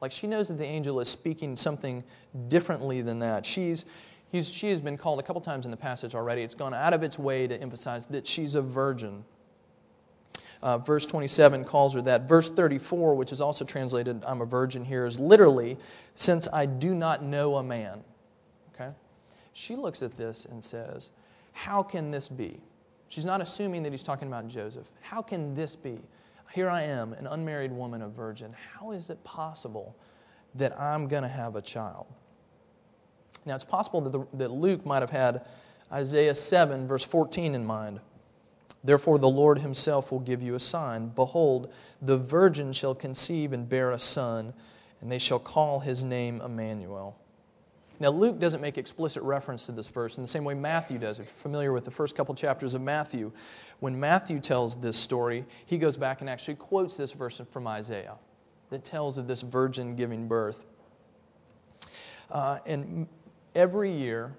Like 0.00 0.12
she 0.12 0.26
knows 0.26 0.48
that 0.48 0.56
the 0.56 0.64
angel 0.64 0.98
is 1.00 1.08
speaking 1.08 1.56
something 1.56 2.02
differently 2.48 3.02
than 3.02 3.18
that. 3.18 3.44
She's, 3.44 3.84
she 4.40 4.70
has 4.70 4.80
been 4.80 4.96
called 4.96 5.20
a 5.20 5.22
couple 5.22 5.42
times 5.42 5.66
in 5.66 5.70
the 5.70 5.76
passage 5.76 6.14
already. 6.14 6.42
It's 6.42 6.54
gone 6.54 6.72
out 6.72 6.94
of 6.94 7.02
its 7.02 7.18
way 7.18 7.46
to 7.46 7.60
emphasize 7.60 8.06
that 8.06 8.26
she's 8.26 8.54
a 8.54 8.62
virgin. 8.62 9.24
Uh, 10.62 10.78
verse 10.78 11.04
27 11.04 11.64
calls 11.64 11.94
her 11.94 12.02
that. 12.02 12.28
Verse 12.28 12.48
34, 12.48 13.14
which 13.14 13.32
is 13.32 13.40
also 13.40 13.64
translated, 13.64 14.24
I'm 14.26 14.40
a 14.40 14.46
virgin 14.46 14.84
here, 14.84 15.06
is 15.06 15.18
literally, 15.18 15.76
since 16.14 16.48
I 16.50 16.66
do 16.66 16.94
not 16.94 17.22
know 17.22 17.56
a 17.56 17.62
man. 17.62 18.02
Okay? 18.74 18.90
She 19.52 19.76
looks 19.76 20.02
at 20.02 20.16
this 20.16 20.46
and 20.46 20.64
says, 20.64 21.10
How 21.52 21.82
can 21.82 22.10
this 22.10 22.28
be? 22.28 22.60
She's 23.08 23.26
not 23.26 23.42
assuming 23.42 23.82
that 23.82 23.92
he's 23.92 24.02
talking 24.02 24.28
about 24.28 24.48
Joseph. 24.48 24.86
How 25.02 25.20
can 25.20 25.52
this 25.52 25.76
be? 25.76 25.98
Here 26.54 26.70
I 26.70 26.82
am, 26.82 27.12
an 27.14 27.26
unmarried 27.26 27.72
woman, 27.72 28.02
a 28.02 28.08
virgin. 28.08 28.54
How 28.74 28.92
is 28.92 29.10
it 29.10 29.22
possible 29.24 29.94
that 30.54 30.78
I'm 30.80 31.08
going 31.08 31.22
to 31.22 31.28
have 31.28 31.56
a 31.56 31.62
child? 31.62 32.06
Now, 33.44 33.54
it's 33.54 33.64
possible 33.64 34.00
that, 34.02 34.12
the, 34.12 34.26
that 34.34 34.50
Luke 34.50 34.86
might 34.86 35.02
have 35.02 35.10
had 35.10 35.46
Isaiah 35.92 36.34
7, 36.34 36.86
verse 36.86 37.04
14 37.04 37.54
in 37.54 37.64
mind. 37.64 38.00
Therefore, 38.84 39.18
the 39.18 39.28
Lord 39.28 39.58
himself 39.58 40.10
will 40.10 40.20
give 40.20 40.42
you 40.42 40.54
a 40.54 40.60
sign. 40.60 41.08
Behold, 41.08 41.72
the 42.02 42.16
virgin 42.16 42.72
shall 42.72 42.94
conceive 42.94 43.52
and 43.52 43.68
bear 43.68 43.92
a 43.92 43.98
son, 43.98 44.52
and 45.00 45.10
they 45.10 45.18
shall 45.18 45.38
call 45.38 45.80
his 45.80 46.02
name 46.02 46.40
Emmanuel. 46.40 47.16
Now, 48.00 48.10
Luke 48.10 48.40
doesn't 48.40 48.60
make 48.60 48.78
explicit 48.78 49.22
reference 49.22 49.66
to 49.66 49.72
this 49.72 49.86
verse 49.86 50.16
in 50.16 50.24
the 50.24 50.28
same 50.28 50.42
way 50.42 50.54
Matthew 50.54 50.98
does. 50.98 51.20
If 51.20 51.26
you're 51.26 51.34
familiar 51.34 51.72
with 51.72 51.84
the 51.84 51.90
first 51.90 52.16
couple 52.16 52.34
chapters 52.34 52.74
of 52.74 52.82
Matthew, 52.82 53.30
when 53.78 53.98
Matthew 53.98 54.40
tells 54.40 54.74
this 54.74 54.96
story, 54.96 55.44
he 55.66 55.78
goes 55.78 55.96
back 55.96 56.20
and 56.20 56.28
actually 56.28 56.56
quotes 56.56 56.96
this 56.96 57.12
verse 57.12 57.40
from 57.52 57.68
Isaiah 57.68 58.16
that 58.70 58.82
tells 58.82 59.18
of 59.18 59.28
this 59.28 59.42
virgin 59.42 59.94
giving 59.94 60.26
birth. 60.26 60.64
Uh, 62.30 62.58
and 62.66 63.06
every 63.54 63.92
year, 63.92 64.32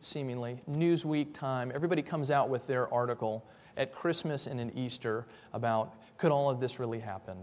seemingly, 0.00 0.60
Newsweek 0.70 1.32
time, 1.32 1.72
everybody 1.74 2.02
comes 2.02 2.30
out 2.30 2.48
with 2.48 2.66
their 2.66 2.92
article 2.92 3.44
at 3.76 3.94
Christmas 3.94 4.46
and 4.46 4.60
in 4.60 4.76
Easter 4.76 5.26
about 5.52 5.94
could 6.18 6.32
all 6.32 6.48
of 6.48 6.60
this 6.60 6.78
really 6.78 6.98
happen? 6.98 7.36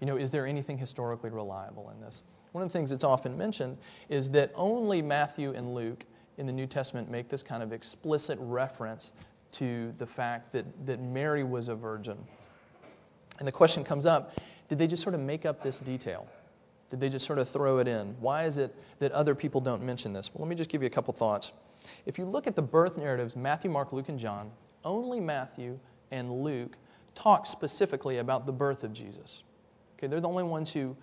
You 0.00 0.06
know, 0.06 0.16
is 0.16 0.30
there 0.30 0.46
anything 0.46 0.78
historically 0.78 1.30
reliable 1.30 1.90
in 1.90 2.00
this? 2.00 2.22
One 2.52 2.62
of 2.62 2.70
the 2.70 2.72
things 2.72 2.90
that's 2.90 3.04
often 3.04 3.36
mentioned 3.36 3.78
is 4.08 4.30
that 4.30 4.52
only 4.54 5.00
Matthew 5.00 5.52
and 5.52 5.74
Luke 5.74 6.04
in 6.38 6.46
the 6.46 6.52
New 6.52 6.66
Testament 6.66 7.10
make 7.10 7.28
this 7.28 7.42
kind 7.42 7.62
of 7.62 7.72
explicit 7.72 8.38
reference 8.40 9.12
to 9.52 9.92
the 9.98 10.06
fact 10.06 10.52
that, 10.52 10.64
that 10.86 11.00
Mary 11.00 11.44
was 11.44 11.68
a 11.68 11.74
virgin. 11.74 12.18
And 13.38 13.48
the 13.48 13.52
question 13.52 13.84
comes 13.84 14.06
up 14.06 14.38
did 14.68 14.78
they 14.78 14.86
just 14.86 15.02
sort 15.02 15.14
of 15.14 15.20
make 15.20 15.44
up 15.44 15.62
this 15.62 15.80
detail? 15.80 16.26
Did 16.92 17.00
they 17.00 17.08
just 17.08 17.24
sort 17.24 17.38
of 17.38 17.48
throw 17.48 17.78
it 17.78 17.88
in? 17.88 18.14
Why 18.20 18.44
is 18.44 18.58
it 18.58 18.74
that 18.98 19.12
other 19.12 19.34
people 19.34 19.62
don't 19.62 19.82
mention 19.82 20.12
this? 20.12 20.30
Well, 20.34 20.44
let 20.44 20.50
me 20.50 20.54
just 20.54 20.68
give 20.68 20.82
you 20.82 20.86
a 20.88 20.90
couple 20.90 21.14
thoughts. 21.14 21.54
If 22.04 22.18
you 22.18 22.26
look 22.26 22.46
at 22.46 22.54
the 22.54 22.60
birth 22.60 22.98
narratives, 22.98 23.34
Matthew, 23.34 23.70
Mark, 23.70 23.94
Luke, 23.94 24.10
and 24.10 24.18
John, 24.18 24.50
only 24.84 25.18
Matthew 25.18 25.78
and 26.10 26.30
Luke 26.44 26.76
talk 27.14 27.46
specifically 27.46 28.18
about 28.18 28.44
the 28.44 28.52
birth 28.52 28.84
of 28.84 28.92
Jesus. 28.92 29.42
Okay, 29.96 30.06
they're 30.06 30.20
the 30.20 30.28
only 30.28 30.42
ones 30.42 30.70
who 30.70 30.94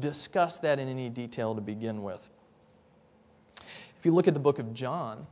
discuss 0.00 0.58
that 0.58 0.80
in 0.80 0.88
any 0.88 1.08
detail 1.08 1.54
to 1.54 1.60
begin 1.60 2.02
with. 2.02 2.28
If 3.56 4.04
you 4.04 4.12
look 4.12 4.26
at 4.26 4.34
the 4.34 4.40
book 4.40 4.58
of 4.58 4.74
John, 4.74 5.28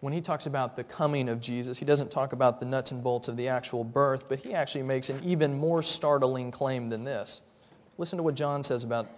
when 0.00 0.14
he 0.14 0.22
talks 0.22 0.46
about 0.46 0.76
the 0.76 0.84
coming 0.84 1.28
of 1.28 1.42
Jesus, 1.42 1.76
he 1.76 1.84
doesn't 1.84 2.10
talk 2.10 2.32
about 2.32 2.58
the 2.58 2.64
nuts 2.64 2.90
and 2.90 3.04
bolts 3.04 3.28
of 3.28 3.36
the 3.36 3.48
actual 3.48 3.84
birth, 3.84 4.30
but 4.30 4.38
he 4.38 4.54
actually 4.54 4.84
makes 4.84 5.10
an 5.10 5.20
even 5.22 5.58
more 5.58 5.82
startling 5.82 6.50
claim 6.50 6.88
than 6.88 7.04
this. 7.04 7.42
Listen 7.98 8.16
to 8.16 8.22
what 8.22 8.34
John 8.34 8.64
says 8.64 8.84
about 8.84 9.08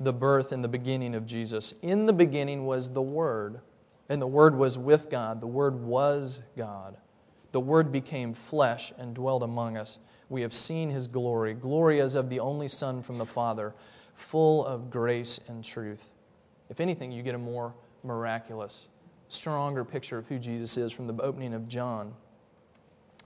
the 0.00 0.12
birth 0.12 0.52
and 0.52 0.62
the 0.62 0.68
beginning 0.68 1.14
of 1.14 1.26
Jesus. 1.26 1.74
In 1.82 2.06
the 2.06 2.12
beginning 2.12 2.66
was 2.66 2.90
the 2.90 3.02
Word, 3.02 3.60
and 4.08 4.20
the 4.20 4.26
Word 4.26 4.56
was 4.56 4.76
with 4.76 5.08
God. 5.10 5.40
The 5.40 5.46
Word 5.46 5.80
was 5.80 6.40
God. 6.56 6.96
The 7.52 7.60
Word 7.60 7.92
became 7.92 8.34
flesh 8.34 8.92
and 8.98 9.14
dwelt 9.14 9.42
among 9.42 9.76
us. 9.76 9.98
We 10.28 10.42
have 10.42 10.52
seen 10.52 10.90
his 10.90 11.06
glory, 11.06 11.54
glory 11.54 12.00
as 12.00 12.16
of 12.16 12.28
the 12.28 12.40
only 12.40 12.68
Son 12.68 13.02
from 13.02 13.18
the 13.18 13.26
Father, 13.26 13.72
full 14.14 14.66
of 14.66 14.90
grace 14.90 15.38
and 15.48 15.62
truth. 15.62 16.10
If 16.70 16.80
anything, 16.80 17.12
you 17.12 17.22
get 17.22 17.34
a 17.34 17.38
more 17.38 17.72
miraculous, 18.02 18.88
stronger 19.28 19.84
picture 19.84 20.18
of 20.18 20.26
who 20.26 20.38
Jesus 20.38 20.76
is 20.76 20.92
from 20.92 21.06
the 21.06 21.22
opening 21.22 21.54
of 21.54 21.68
John. 21.68 22.12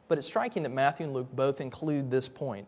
But 0.09 0.19
it's 0.19 0.27
striking 0.27 0.63
that 0.63 0.71
Matthew 0.71 1.07
and 1.07 1.15
Luke 1.15 1.29
both 1.33 1.61
include 1.61 2.11
this 2.11 2.29
point. 2.29 2.67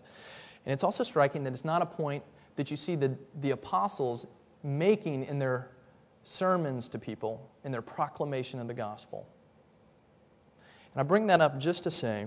And 0.67 0.73
it's 0.73 0.85
also 0.85 1.05
striking 1.05 1.45
that 1.45 1.52
it's 1.52 1.64
not 1.64 1.83
a 1.83 1.87
point 1.87 2.23
that 2.57 2.71
you 2.71 2.76
see 2.76 2.97
the, 2.97 3.17
the 3.40 3.52
apostles 3.52 4.26
making 4.62 5.25
in 5.25 5.38
their 5.38 5.71
sermons 6.25 6.88
to 6.90 6.99
people, 6.99 7.49
in 7.64 7.73
their 7.73 7.83
proclamation 7.83 8.61
of 8.61 8.69
the 8.69 8.75
gospel. 8.75 9.26
And 10.93 11.00
I 11.00 11.05
bring 11.05 11.26
that 11.29 11.40
up 11.40 11.59
just 11.59 11.85
to 11.85 11.90
say 11.90 12.26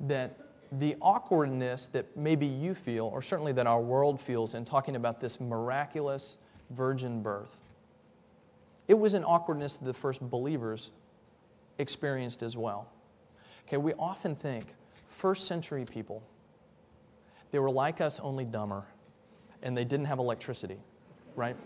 that 0.00 0.36
the 0.72 0.96
awkwardness 1.00 1.86
that 1.92 2.16
maybe 2.16 2.46
you 2.46 2.74
feel, 2.74 3.06
or 3.06 3.22
certainly 3.22 3.52
that 3.52 3.66
our 3.66 3.80
world 3.80 4.20
feels, 4.20 4.54
in 4.54 4.64
talking 4.64 4.96
about 4.96 5.20
this 5.20 5.40
miraculous 5.40 6.38
virgin 6.70 7.22
birth, 7.22 7.60
it 8.88 8.94
was 8.94 9.14
an 9.14 9.24
awkwardness 9.24 9.76
that 9.76 9.84
the 9.84 9.94
first 9.94 10.20
believers 10.22 10.90
experienced 11.78 12.42
as 12.42 12.56
well. 12.56 12.88
Okay, 13.66 13.76
we 13.76 13.92
often 13.94 14.34
think 14.34 14.66
first 15.08 15.46
century 15.46 15.84
people, 15.84 16.22
they 17.50 17.58
were 17.58 17.70
like 17.70 18.00
us, 18.00 18.20
only 18.20 18.44
dumber, 18.44 18.84
and 19.62 19.76
they 19.76 19.84
didn't 19.84 20.06
have 20.06 20.18
electricity, 20.18 20.78
right? 21.34 21.56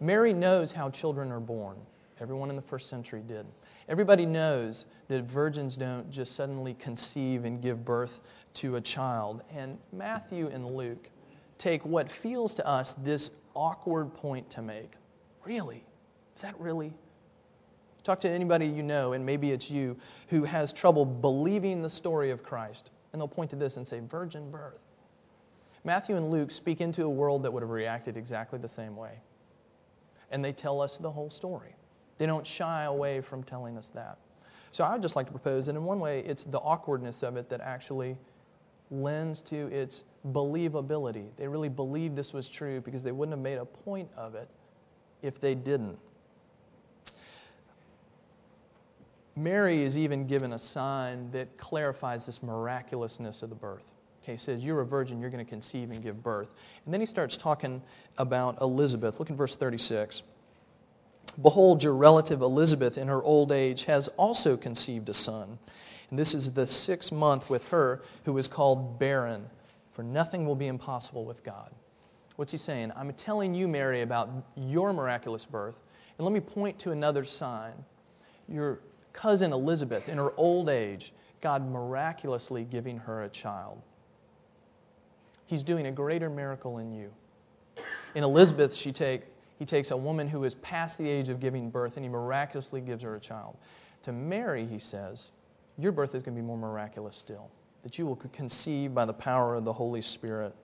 Mary 0.00 0.32
knows 0.32 0.72
how 0.72 0.90
children 0.90 1.32
are 1.32 1.40
born. 1.40 1.76
Everyone 2.20 2.50
in 2.50 2.56
the 2.56 2.62
first 2.62 2.88
century 2.88 3.22
did. 3.26 3.46
Everybody 3.88 4.26
knows 4.26 4.86
that 5.08 5.22
virgins 5.24 5.76
don't 5.76 6.10
just 6.10 6.34
suddenly 6.34 6.74
conceive 6.74 7.44
and 7.44 7.62
give 7.62 7.84
birth 7.84 8.20
to 8.54 8.76
a 8.76 8.80
child. 8.80 9.42
And 9.54 9.78
Matthew 9.92 10.48
and 10.48 10.66
Luke 10.66 11.08
take 11.58 11.84
what 11.84 12.10
feels 12.10 12.54
to 12.54 12.66
us 12.66 12.94
this 13.04 13.30
awkward 13.54 14.12
point 14.14 14.48
to 14.50 14.62
make. 14.62 14.92
Really? 15.44 15.84
Is 16.34 16.42
that 16.42 16.58
really? 16.60 16.92
Talk 18.02 18.20
to 18.20 18.30
anybody 18.30 18.66
you 18.66 18.82
know, 18.82 19.12
and 19.12 19.24
maybe 19.24 19.50
it's 19.50 19.70
you, 19.70 19.96
who 20.28 20.44
has 20.44 20.72
trouble 20.72 21.04
believing 21.04 21.82
the 21.82 21.90
story 21.90 22.30
of 22.30 22.42
Christ. 22.42 22.90
And 23.16 23.20
they'll 23.22 23.28
point 23.28 23.48
to 23.48 23.56
this 23.56 23.78
and 23.78 23.88
say, 23.88 24.00
virgin 24.00 24.50
birth. 24.50 24.82
Matthew 25.84 26.16
and 26.16 26.30
Luke 26.30 26.50
speak 26.50 26.82
into 26.82 27.04
a 27.04 27.08
world 27.08 27.42
that 27.44 27.50
would 27.50 27.62
have 27.62 27.70
reacted 27.70 28.14
exactly 28.14 28.58
the 28.58 28.68
same 28.68 28.94
way. 28.94 29.12
And 30.30 30.44
they 30.44 30.52
tell 30.52 30.82
us 30.82 30.98
the 30.98 31.10
whole 31.10 31.30
story. 31.30 31.74
They 32.18 32.26
don't 32.26 32.46
shy 32.46 32.84
away 32.84 33.22
from 33.22 33.42
telling 33.42 33.78
us 33.78 33.88
that. 33.94 34.18
So 34.70 34.84
I 34.84 34.92
would 34.92 35.00
just 35.00 35.16
like 35.16 35.24
to 35.24 35.32
propose 35.32 35.64
that 35.64 35.76
in 35.76 35.84
one 35.84 35.98
way, 35.98 36.24
it's 36.26 36.44
the 36.44 36.58
awkwardness 36.58 37.22
of 37.22 37.38
it 37.38 37.48
that 37.48 37.62
actually 37.62 38.18
lends 38.90 39.40
to 39.40 39.68
its 39.68 40.04
believability. 40.32 41.28
They 41.38 41.48
really 41.48 41.70
believed 41.70 42.16
this 42.16 42.34
was 42.34 42.50
true 42.50 42.82
because 42.82 43.02
they 43.02 43.12
wouldn't 43.12 43.32
have 43.32 43.42
made 43.42 43.56
a 43.56 43.64
point 43.64 44.10
of 44.14 44.34
it 44.34 44.50
if 45.22 45.40
they 45.40 45.54
didn't. 45.54 45.96
Mary 49.36 49.84
is 49.84 49.98
even 49.98 50.26
given 50.26 50.54
a 50.54 50.58
sign 50.58 51.30
that 51.30 51.58
clarifies 51.58 52.24
this 52.24 52.42
miraculousness 52.42 53.42
of 53.42 53.50
the 53.50 53.54
birth. 53.54 53.84
Okay, 54.22 54.32
he 54.32 54.38
says, 54.38 54.64
You're 54.64 54.80
a 54.80 54.86
virgin, 54.86 55.20
you're 55.20 55.30
going 55.30 55.44
to 55.44 55.48
conceive 55.48 55.90
and 55.90 56.02
give 56.02 56.22
birth. 56.22 56.54
And 56.84 56.92
then 56.92 57.00
he 57.00 57.06
starts 57.06 57.36
talking 57.36 57.82
about 58.16 58.60
Elizabeth. 58.62 59.20
Look 59.20 59.28
in 59.30 59.36
verse 59.36 59.54
36. 59.54 60.22
Behold, 61.42 61.82
your 61.82 61.94
relative 61.94 62.40
Elizabeth 62.40 62.96
in 62.96 63.08
her 63.08 63.22
old 63.22 63.52
age 63.52 63.84
has 63.84 64.08
also 64.08 64.56
conceived 64.56 65.08
a 65.10 65.14
son. 65.14 65.58
And 66.10 66.18
this 66.18 66.34
is 66.34 66.52
the 66.52 66.66
sixth 66.66 67.12
month 67.12 67.50
with 67.50 67.68
her 67.68 68.02
who 68.24 68.38
is 68.38 68.48
called 68.48 68.98
barren, 68.98 69.44
for 69.92 70.02
nothing 70.02 70.46
will 70.46 70.54
be 70.54 70.66
impossible 70.66 71.24
with 71.24 71.44
God. 71.44 71.70
What's 72.36 72.52
he 72.52 72.58
saying? 72.58 72.92
I'm 72.96 73.12
telling 73.12 73.54
you, 73.54 73.68
Mary, 73.68 74.02
about 74.02 74.30
your 74.56 74.92
miraculous 74.92 75.44
birth. 75.44 75.76
And 76.16 76.24
let 76.24 76.32
me 76.32 76.40
point 76.40 76.78
to 76.80 76.92
another 76.92 77.24
sign. 77.24 77.72
Your 78.48 78.80
cousin 79.16 79.52
Elizabeth, 79.52 80.08
in 80.08 80.18
her 80.18 80.32
old 80.36 80.68
age, 80.68 81.12
God 81.40 81.68
miraculously 81.68 82.64
giving 82.64 82.98
her 82.98 83.24
a 83.24 83.28
child. 83.28 83.80
He's 85.46 85.62
doing 85.62 85.86
a 85.86 85.92
greater 85.92 86.28
miracle 86.28 86.78
in 86.78 86.92
you. 86.92 87.10
In 88.14 88.22
Elizabeth, 88.22 88.74
she 88.74 88.92
take, 88.92 89.22
he 89.58 89.64
takes 89.64 89.90
a 89.90 89.96
woman 89.96 90.28
who 90.28 90.44
is 90.44 90.54
past 90.56 90.98
the 90.98 91.08
age 91.08 91.28
of 91.28 91.40
giving 91.40 91.70
birth 91.70 91.96
and 91.96 92.04
he 92.04 92.08
miraculously 92.08 92.80
gives 92.80 93.02
her 93.02 93.16
a 93.16 93.20
child. 93.20 93.56
To 94.02 94.12
Mary, 94.12 94.66
he 94.66 94.78
says, 94.78 95.30
your 95.78 95.92
birth 95.92 96.14
is 96.14 96.22
going 96.22 96.34
to 96.36 96.40
be 96.40 96.46
more 96.46 96.56
miraculous 96.56 97.16
still, 97.16 97.50
that 97.82 97.98
you 97.98 98.06
will 98.06 98.16
conceive 98.16 98.94
by 98.94 99.04
the 99.04 99.12
power 99.12 99.54
of 99.54 99.64
the 99.64 99.72
Holy 99.72 100.02
Spirit. 100.02 100.54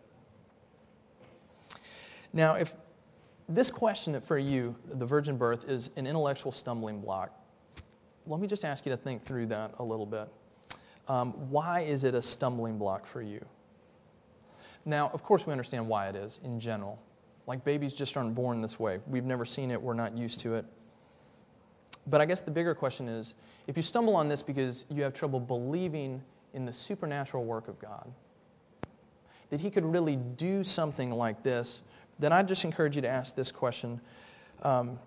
Now, 2.32 2.54
if 2.54 2.74
this 3.48 3.70
question 3.70 4.18
for 4.20 4.38
you, 4.38 4.74
the 4.94 5.04
virgin 5.04 5.36
birth, 5.36 5.68
is 5.68 5.90
an 5.96 6.06
intellectual 6.06 6.52
stumbling 6.52 7.00
block, 7.00 7.38
let 8.26 8.40
me 8.40 8.46
just 8.46 8.64
ask 8.64 8.86
you 8.86 8.92
to 8.92 8.96
think 8.96 9.24
through 9.24 9.46
that 9.46 9.72
a 9.78 9.84
little 9.84 10.06
bit. 10.06 10.28
Um, 11.08 11.32
why 11.50 11.80
is 11.80 12.04
it 12.04 12.14
a 12.14 12.22
stumbling 12.22 12.78
block 12.78 13.06
for 13.06 13.22
you? 13.22 13.44
Now, 14.84 15.10
of 15.12 15.22
course, 15.22 15.46
we 15.46 15.52
understand 15.52 15.86
why 15.86 16.08
it 16.08 16.16
is 16.16 16.40
in 16.44 16.58
general. 16.58 16.98
Like 17.46 17.64
babies 17.64 17.94
just 17.94 18.16
aren't 18.16 18.34
born 18.34 18.62
this 18.62 18.78
way. 18.78 19.00
We've 19.06 19.24
never 19.24 19.44
seen 19.44 19.70
it, 19.70 19.80
we're 19.80 19.94
not 19.94 20.16
used 20.16 20.40
to 20.40 20.54
it. 20.54 20.64
But 22.06 22.20
I 22.20 22.26
guess 22.26 22.40
the 22.40 22.50
bigger 22.50 22.74
question 22.74 23.08
is 23.08 23.34
if 23.66 23.76
you 23.76 23.82
stumble 23.82 24.16
on 24.16 24.28
this 24.28 24.42
because 24.42 24.86
you 24.88 25.02
have 25.02 25.12
trouble 25.12 25.40
believing 25.40 26.22
in 26.54 26.64
the 26.64 26.72
supernatural 26.72 27.44
work 27.44 27.68
of 27.68 27.78
God, 27.80 28.10
that 29.50 29.60
He 29.60 29.70
could 29.70 29.84
really 29.84 30.16
do 30.16 30.64
something 30.64 31.10
like 31.10 31.42
this, 31.42 31.80
then 32.18 32.32
I'd 32.32 32.48
just 32.48 32.64
encourage 32.64 32.96
you 32.96 33.02
to 33.02 33.08
ask 33.08 33.34
this 33.34 33.52
question 33.52 34.00
um, 34.62 34.98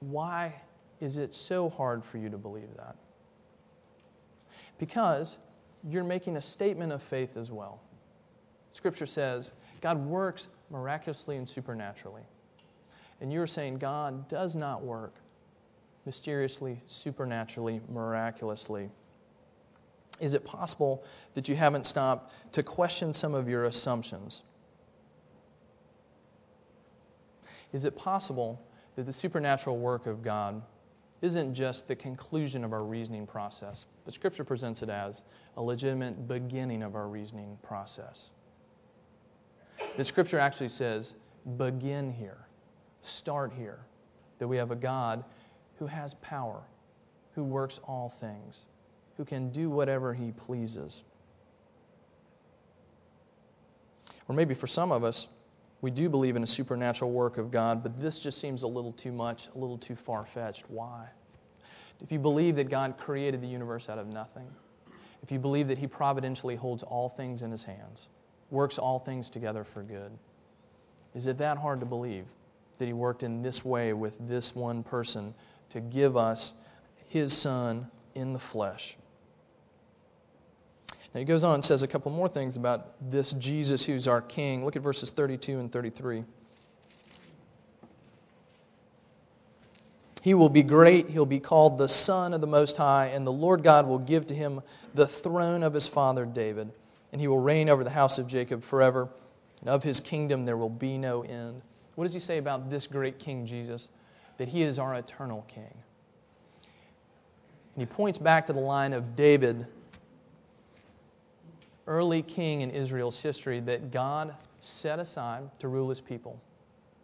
Why 0.00 0.54
is 1.00 1.16
it 1.16 1.34
so 1.34 1.68
hard 1.68 2.04
for 2.04 2.18
you 2.18 2.28
to 2.30 2.38
believe 2.38 2.68
that? 2.76 2.96
Because 4.78 5.38
you're 5.88 6.04
making 6.04 6.36
a 6.36 6.42
statement 6.42 6.92
of 6.92 7.02
faith 7.02 7.36
as 7.36 7.50
well. 7.50 7.80
Scripture 8.72 9.06
says 9.06 9.50
God 9.80 9.98
works 10.04 10.48
miraculously 10.70 11.36
and 11.36 11.48
supernaturally. 11.48 12.22
And 13.20 13.32
you're 13.32 13.46
saying 13.46 13.78
God 13.78 14.28
does 14.28 14.54
not 14.54 14.82
work 14.82 15.14
mysteriously, 16.06 16.80
supernaturally, 16.86 17.80
miraculously. 17.92 18.90
Is 20.20 20.34
it 20.34 20.44
possible 20.44 21.04
that 21.34 21.48
you 21.48 21.56
haven't 21.56 21.86
stopped 21.86 22.32
to 22.52 22.62
question 22.62 23.14
some 23.14 23.34
of 23.34 23.48
your 23.48 23.64
assumptions? 23.64 24.42
Is 27.72 27.84
it 27.84 27.96
possible 27.96 28.60
that 28.96 29.06
the 29.06 29.12
supernatural 29.12 29.78
work 29.78 30.06
of 30.06 30.22
God 30.22 30.62
isn't 31.20 31.54
just 31.54 31.88
the 31.88 31.96
conclusion 31.96 32.64
of 32.64 32.72
our 32.72 32.84
reasoning 32.84 33.26
process, 33.26 33.86
but 34.04 34.14
Scripture 34.14 34.44
presents 34.44 34.82
it 34.82 34.88
as 34.88 35.24
a 35.56 35.62
legitimate 35.62 36.28
beginning 36.28 36.82
of 36.82 36.94
our 36.94 37.08
reasoning 37.08 37.58
process. 37.62 38.30
The 39.96 40.04
Scripture 40.04 40.38
actually 40.38 40.68
says, 40.68 41.14
begin 41.56 42.12
here, 42.12 42.38
start 43.02 43.52
here, 43.52 43.78
that 44.38 44.46
we 44.46 44.56
have 44.56 44.70
a 44.70 44.76
God 44.76 45.24
who 45.78 45.86
has 45.86 46.14
power, 46.14 46.60
who 47.34 47.42
works 47.42 47.80
all 47.84 48.08
things, 48.20 48.64
who 49.16 49.24
can 49.24 49.50
do 49.50 49.68
whatever 49.70 50.14
he 50.14 50.30
pleases. 50.30 51.02
Or 54.28 54.34
maybe 54.34 54.54
for 54.54 54.66
some 54.66 54.92
of 54.92 55.02
us, 55.02 55.26
we 55.80 55.90
do 55.90 56.08
believe 56.08 56.36
in 56.36 56.42
a 56.42 56.46
supernatural 56.46 57.12
work 57.12 57.38
of 57.38 57.50
God, 57.50 57.82
but 57.82 58.00
this 58.00 58.18
just 58.18 58.40
seems 58.40 58.62
a 58.62 58.66
little 58.66 58.92
too 58.92 59.12
much, 59.12 59.48
a 59.54 59.58
little 59.58 59.78
too 59.78 59.94
far 59.94 60.24
fetched. 60.24 60.64
Why? 60.68 61.06
If 62.00 62.12
you 62.12 62.18
believe 62.18 62.56
that 62.56 62.68
God 62.68 62.96
created 62.98 63.40
the 63.40 63.46
universe 63.46 63.88
out 63.88 63.98
of 63.98 64.06
nothing, 64.08 64.48
if 65.22 65.30
you 65.32 65.38
believe 65.38 65.68
that 65.68 65.78
He 65.78 65.86
providentially 65.86 66.56
holds 66.56 66.82
all 66.82 67.08
things 67.08 67.42
in 67.42 67.50
His 67.50 67.62
hands, 67.62 68.08
works 68.50 68.78
all 68.78 68.98
things 68.98 69.30
together 69.30 69.64
for 69.64 69.82
good, 69.82 70.10
is 71.14 71.26
it 71.26 71.38
that 71.38 71.58
hard 71.58 71.80
to 71.80 71.86
believe 71.86 72.26
that 72.78 72.86
He 72.86 72.92
worked 72.92 73.22
in 73.22 73.42
this 73.42 73.64
way 73.64 73.92
with 73.92 74.14
this 74.28 74.54
one 74.54 74.82
person 74.82 75.34
to 75.70 75.80
give 75.80 76.16
us 76.16 76.52
His 77.08 77.32
Son 77.32 77.88
in 78.14 78.32
the 78.32 78.38
flesh? 78.38 78.96
Now 81.14 81.20
he 81.20 81.24
goes 81.24 81.44
on 81.44 81.54
and 81.54 81.64
says 81.64 81.82
a 81.82 81.88
couple 81.88 82.12
more 82.12 82.28
things 82.28 82.56
about 82.56 83.10
this 83.10 83.32
Jesus 83.32 83.84
who's 83.84 84.06
our 84.06 84.20
King. 84.20 84.64
Look 84.64 84.76
at 84.76 84.82
verses 84.82 85.10
32 85.10 85.58
and 85.58 85.72
33. 85.72 86.24
He 90.20 90.34
will 90.34 90.48
be 90.48 90.62
great. 90.62 91.08
He'll 91.08 91.24
be 91.24 91.40
called 91.40 91.78
the 91.78 91.88
Son 91.88 92.34
of 92.34 92.40
the 92.40 92.46
Most 92.46 92.76
High, 92.76 93.06
and 93.06 93.26
the 93.26 93.32
Lord 93.32 93.62
God 93.62 93.86
will 93.86 93.98
give 93.98 94.26
to 94.26 94.34
him 94.34 94.60
the 94.94 95.06
throne 95.06 95.62
of 95.62 95.72
his 95.72 95.86
father 95.86 96.26
David, 96.26 96.70
and 97.12 97.20
he 97.20 97.28
will 97.28 97.38
reign 97.38 97.68
over 97.68 97.84
the 97.84 97.90
house 97.90 98.18
of 98.18 98.26
Jacob 98.26 98.62
forever, 98.62 99.08
and 99.60 99.70
of 99.70 99.82
his 99.82 100.00
kingdom 100.00 100.44
there 100.44 100.56
will 100.56 100.68
be 100.68 100.98
no 100.98 101.22
end. 101.22 101.62
What 101.94 102.04
does 102.04 102.14
he 102.14 102.20
say 102.20 102.38
about 102.38 102.68
this 102.68 102.86
great 102.86 103.18
King 103.18 103.46
Jesus? 103.46 103.88
That 104.36 104.48
he 104.48 104.62
is 104.62 104.78
our 104.78 104.94
eternal 104.94 105.44
King. 105.48 105.74
And 107.74 107.82
he 107.82 107.86
points 107.86 108.18
back 108.18 108.46
to 108.46 108.52
the 108.52 108.60
line 108.60 108.92
of 108.92 109.16
David 109.16 109.66
early 111.88 112.22
king 112.22 112.60
in 112.60 112.70
Israel's 112.70 113.20
history 113.20 113.60
that 113.60 113.90
God 113.90 114.34
set 114.60 114.98
aside 114.98 115.50
to 115.58 115.68
rule 115.68 115.88
his 115.88 116.00
people. 116.00 116.40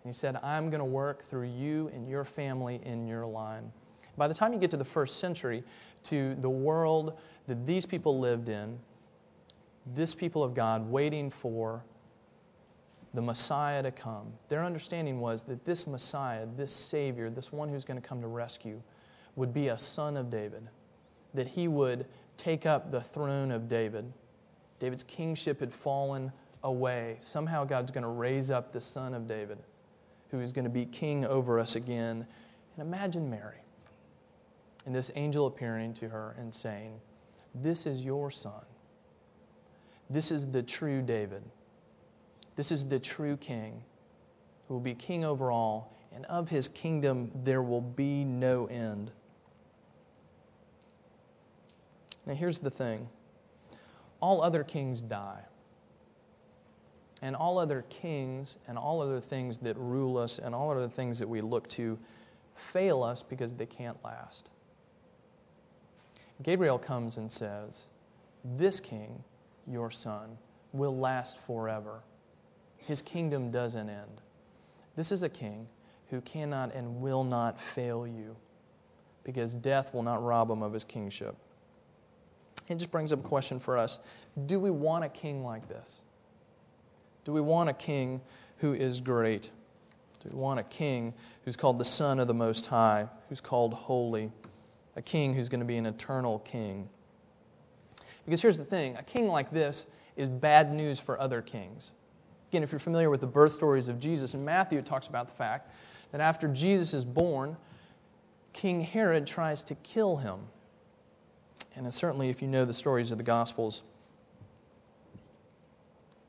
And 0.05 0.15
he 0.15 0.17
said, 0.17 0.37
I'm 0.43 0.69
going 0.69 0.81
to 0.81 0.85
work 0.85 1.25
through 1.29 1.49
you 1.49 1.91
and 1.95 2.09
your 2.09 2.25
family 2.25 2.81
in 2.85 3.09
your 3.09 3.27
line. 3.27 3.73
By 4.19 4.29
the 4.29 4.35
time 4.35 4.53
you 4.53 4.59
get 4.59 4.71
to 4.71 4.77
the 4.77 4.85
first 4.85 5.19
century, 5.19 5.65
to 6.05 6.35
the 6.37 6.51
world 6.51 7.19
that 7.49 7.67
these 7.67 7.87
people 7.87 8.21
lived 8.21 8.51
in, 8.51 8.79
this 9.95 10.15
people 10.15 10.45
of 10.45 10.55
God 10.55 10.89
waiting 10.89 11.31
for 11.31 11.83
the 13.15 13.23
Messiah 13.23 13.83
to 13.83 13.91
come, 13.91 14.33
their 14.49 14.63
understanding 14.63 15.19
was 15.19 15.43
that 15.45 15.65
this 15.65 15.87
Messiah, 15.87 16.47
this 16.57 16.73
Savior, 16.73 17.31
this 17.31 17.51
one 17.51 17.69
who's 17.69 17.85
going 17.85 18.01
to 18.01 18.07
come 18.07 18.21
to 18.21 18.29
rescue, 18.29 18.81
would 19.37 19.55
be 19.55 19.69
a 19.69 19.79
son 19.79 20.17
of 20.17 20.31
David, 20.31 20.69
that 21.33 21.47
he 21.47 21.69
would 21.69 22.07
take 22.37 22.67
up 22.67 22.91
the 22.91 23.01
throne 23.01 23.51
of 23.51 23.69
David 23.69 24.05
David's 24.79 25.05
kingship 25.05 25.61
had 25.61 25.73
fallen 25.73 26.33
away. 26.63 27.17
Somehow 27.21 27.65
God's 27.65 27.91
going 27.91 28.03
to 28.03 28.09
raise 28.09 28.51
up 28.51 28.73
the 28.73 28.81
son 28.81 29.15
of 29.15 29.29
David 29.29 29.59
who 30.35 30.41
is 30.41 30.53
going 30.53 30.65
to 30.65 30.71
be 30.71 30.85
king 30.85 31.25
over 31.25 31.61
us 31.61 31.77
again. 31.77 32.27
And 32.77 32.87
imagine 32.87 33.31
Mary 33.31 33.59
and 34.85 34.93
this 34.93 35.13
angel 35.15 35.47
appearing 35.47 35.95
to 35.95 36.09
her 36.09 36.35
and 36.39 36.53
saying, 36.53 37.01
This 37.55 37.87
is 37.87 38.01
your 38.01 38.33
son. 38.33 38.65
This 40.11 40.33
is 40.33 40.47
the 40.47 40.63
true 40.63 41.03
David. 41.03 41.43
This 42.57 42.73
is 42.73 42.85
the 42.87 42.99
true 42.99 43.37
king 43.37 43.83
who 44.67 44.75
will 44.75 44.81
be 44.81 44.95
king 44.95 45.25
over 45.25 45.53
all, 45.53 45.95
and 46.13 46.25
of 46.27 46.49
his 46.49 46.69
kingdom 46.69 47.31
there 47.45 47.63
will 47.63 47.81
be 47.81 48.25
no 48.25 48.67
end. 48.67 49.13
Now, 52.27 52.35
here's 52.35 52.59
the 52.59 52.71
thing 52.71 53.09
all 54.25 54.43
other 54.43 54.65
kings 54.65 55.03
die. 55.03 55.43
And 57.21 57.37
all 57.37 57.59
other 57.59 57.85
kings 57.91 58.57
and 58.67 58.79
all 58.79 59.03
other 59.03 59.21
things 59.21 59.59
that 59.59 59.77
rule 59.77 60.17
us 60.17 60.39
and 60.39 60.55
all 60.55 60.71
other 60.71 60.89
things 60.89 61.19
that 61.19 61.29
we 61.29 61.43
look 61.43 61.69
to 61.71 61.99
fail 62.57 63.03
us 63.03 63.23
because 63.23 63.53
they 63.53 63.67
can't 63.67 64.03
last. 64.03 64.49
Gabriel 66.43 66.79
comes 66.79 67.19
and 67.19 67.31
says, 67.31 67.83
This 68.57 68.81
king, 68.81 69.23
your 69.67 69.91
son, 69.91 70.39
will 70.73 70.97
last 70.97 71.37
forever. 71.47 72.01
His 72.79 73.03
kingdom 73.03 73.51
doesn't 73.51 73.91
end. 73.91 74.23
This 74.97 75.13
is 75.13 75.23
a 75.23 75.29
king 75.29 75.67
who 76.09 76.23
cannot 76.23 76.75
and 76.75 77.03
will 77.03 77.25
not 77.25 77.61
fail 77.61 78.07
you, 78.07 78.35
because 79.23 79.55
death 79.55 79.93
will 79.93 80.03
not 80.03 80.25
rob 80.25 80.51
him 80.51 80.63
of 80.63 80.73
his 80.73 80.85
kingship. 80.85 81.37
It 82.69 82.77
just 82.77 82.91
brings 82.91 83.13
up 83.13 83.25
a 83.25 83.29
question 83.29 83.61
for 83.61 83.77
us 83.77 84.01
Do 84.47 84.59
we 84.59 84.71
want 84.71 85.05
a 85.05 85.09
king 85.09 85.45
like 85.45 85.69
this? 85.69 86.01
Do 87.25 87.33
we 87.33 87.41
want 87.41 87.71
a 87.71 87.75
king 87.75 88.21
who 88.59 88.75
is 88.75 89.01
great? 89.01 89.51
Do 90.21 90.31
we 90.33 90.39
want 90.39 90.61
a 90.61 90.65
king 90.65 91.13
who's 91.45 91.57
called 91.57 91.79
the 91.79 91.85
Son 91.85 92.19
of 92.19 92.29
the 92.29 92.35
Most 92.35 92.67
High, 92.67 93.07
who's 93.29 93.41
called 93.41 93.75
holy, 93.75 94.31
a 94.97 95.03
king 95.03 95.35
who's 95.35 95.49
going 95.49 95.61
to 95.61 95.67
be 95.67 95.77
an 95.77 95.87
eternal 95.87 96.39
king? 96.41 96.89
Because 98.25 98.41
here's 98.41 98.59
the 98.59 98.65
thing 98.65 98.97
a 98.97 99.03
king 99.03 99.29
like 99.29 99.51
this 99.51 99.87
is 100.17 100.29
bad 100.29 100.73
news 100.73 100.99
for 100.99 101.21
other 101.21 101.43
kings. 101.43 101.93
Again, 102.51 102.63
if 102.63 102.73
you're 102.73 102.79
familiar 102.79 103.11
with 103.11 103.21
the 103.21 103.27
birth 103.27 103.53
stories 103.53 103.89
of 103.89 103.99
Jesus, 103.99 104.35
in 104.35 104.45
Matthew 104.45 104.79
it 104.79 104.87
talks 104.87 105.09
about 105.09 105.27
the 105.27 105.35
fact 105.35 105.73
that 106.13 106.21
after 106.21 106.47
Jesus 106.49 106.95
is 106.95 107.05
born, 107.05 107.57
King 108.53 108.81
Herod 108.81 109.27
tries 109.27 109.63
to 109.65 109.75
kill 109.77 110.17
him. 110.17 110.39
And 111.77 111.93
certainly, 111.93 112.31
if 112.31 112.41
you 112.41 112.49
know 112.49 112.65
the 112.65 112.73
stories 112.73 113.11
of 113.11 113.19
the 113.19 113.25
Gospels, 113.25 113.83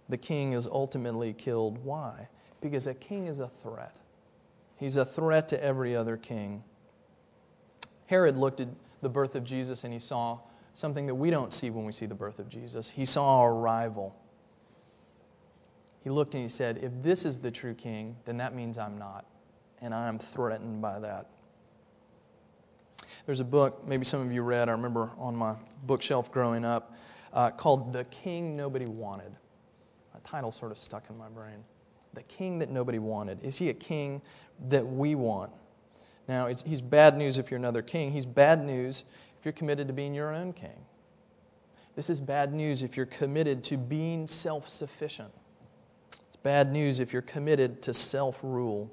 the 0.09 0.17
king 0.17 0.53
is 0.53 0.67
ultimately 0.67 1.33
killed. 1.33 1.83
Why? 1.83 2.27
Because 2.61 2.87
a 2.87 2.93
king 2.93 3.27
is 3.27 3.39
a 3.39 3.49
threat. 3.61 3.99
He's 4.77 4.97
a 4.97 5.05
threat 5.05 5.49
to 5.49 5.63
every 5.63 5.95
other 5.95 6.17
king. 6.17 6.63
Herod 8.07 8.37
looked 8.37 8.59
at 8.59 8.67
the 9.01 9.09
birth 9.09 9.35
of 9.35 9.43
Jesus 9.43 9.83
and 9.83 9.93
he 9.93 9.99
saw 9.99 10.39
something 10.73 11.07
that 11.07 11.15
we 11.15 11.29
don't 11.29 11.53
see 11.53 11.69
when 11.69 11.85
we 11.85 11.91
see 11.91 12.05
the 12.05 12.15
birth 12.15 12.39
of 12.39 12.49
Jesus. 12.49 12.89
He 12.89 13.05
saw 13.05 13.43
a 13.43 13.51
rival. 13.51 14.15
He 16.03 16.09
looked 16.09 16.35
and 16.35 16.43
he 16.43 16.49
said, 16.49 16.79
If 16.83 16.91
this 17.01 17.25
is 17.25 17.39
the 17.39 17.49
true 17.49 17.73
king, 17.73 18.15
then 18.25 18.37
that 18.37 18.53
means 18.53 18.77
I'm 18.77 18.97
not. 18.97 19.25
And 19.81 19.93
I 19.93 20.07
am 20.07 20.19
threatened 20.19 20.81
by 20.81 20.99
that. 20.99 21.29
There's 23.25 23.39
a 23.39 23.45
book, 23.45 23.87
maybe 23.87 24.05
some 24.05 24.21
of 24.21 24.31
you 24.31 24.43
read, 24.43 24.69
I 24.69 24.73
remember 24.73 25.09
on 25.17 25.35
my 25.35 25.55
bookshelf 25.87 26.31
growing 26.31 26.63
up, 26.63 26.93
uh, 27.33 27.49
called 27.49 27.91
The 27.91 28.05
King 28.05 28.55
Nobody 28.55 28.85
Wanted. 28.85 29.35
That 30.13 30.23
title 30.23 30.51
sort 30.51 30.71
of 30.71 30.77
stuck 30.77 31.09
in 31.09 31.17
my 31.17 31.29
brain. 31.29 31.63
The 32.13 32.21
king 32.23 32.59
that 32.59 32.69
nobody 32.69 32.99
wanted. 32.99 33.43
Is 33.43 33.57
he 33.57 33.69
a 33.69 33.73
king 33.73 34.21
that 34.69 34.85
we 34.85 35.15
want? 35.15 35.51
Now, 36.27 36.47
he's 36.47 36.81
bad 36.81 37.17
news 37.17 37.37
if 37.37 37.51
you're 37.51 37.57
another 37.57 37.81
king. 37.81 38.11
He's 38.11 38.25
bad 38.25 38.63
news 38.63 39.03
if 39.39 39.45
you're 39.45 39.51
committed 39.51 39.87
to 39.87 39.93
being 39.93 40.13
your 40.13 40.33
own 40.33 40.53
king. 40.53 40.85
This 41.95 42.09
is 42.09 42.21
bad 42.21 42.53
news 42.53 42.83
if 42.83 42.95
you're 42.95 43.05
committed 43.07 43.63
to 43.65 43.77
being 43.77 44.27
self 44.27 44.69
sufficient. 44.69 45.31
It's 46.27 46.35
bad 46.35 46.71
news 46.71 46.99
if 46.99 47.11
you're 47.11 47.21
committed 47.21 47.81
to 47.83 47.93
self 47.93 48.39
rule. 48.43 48.89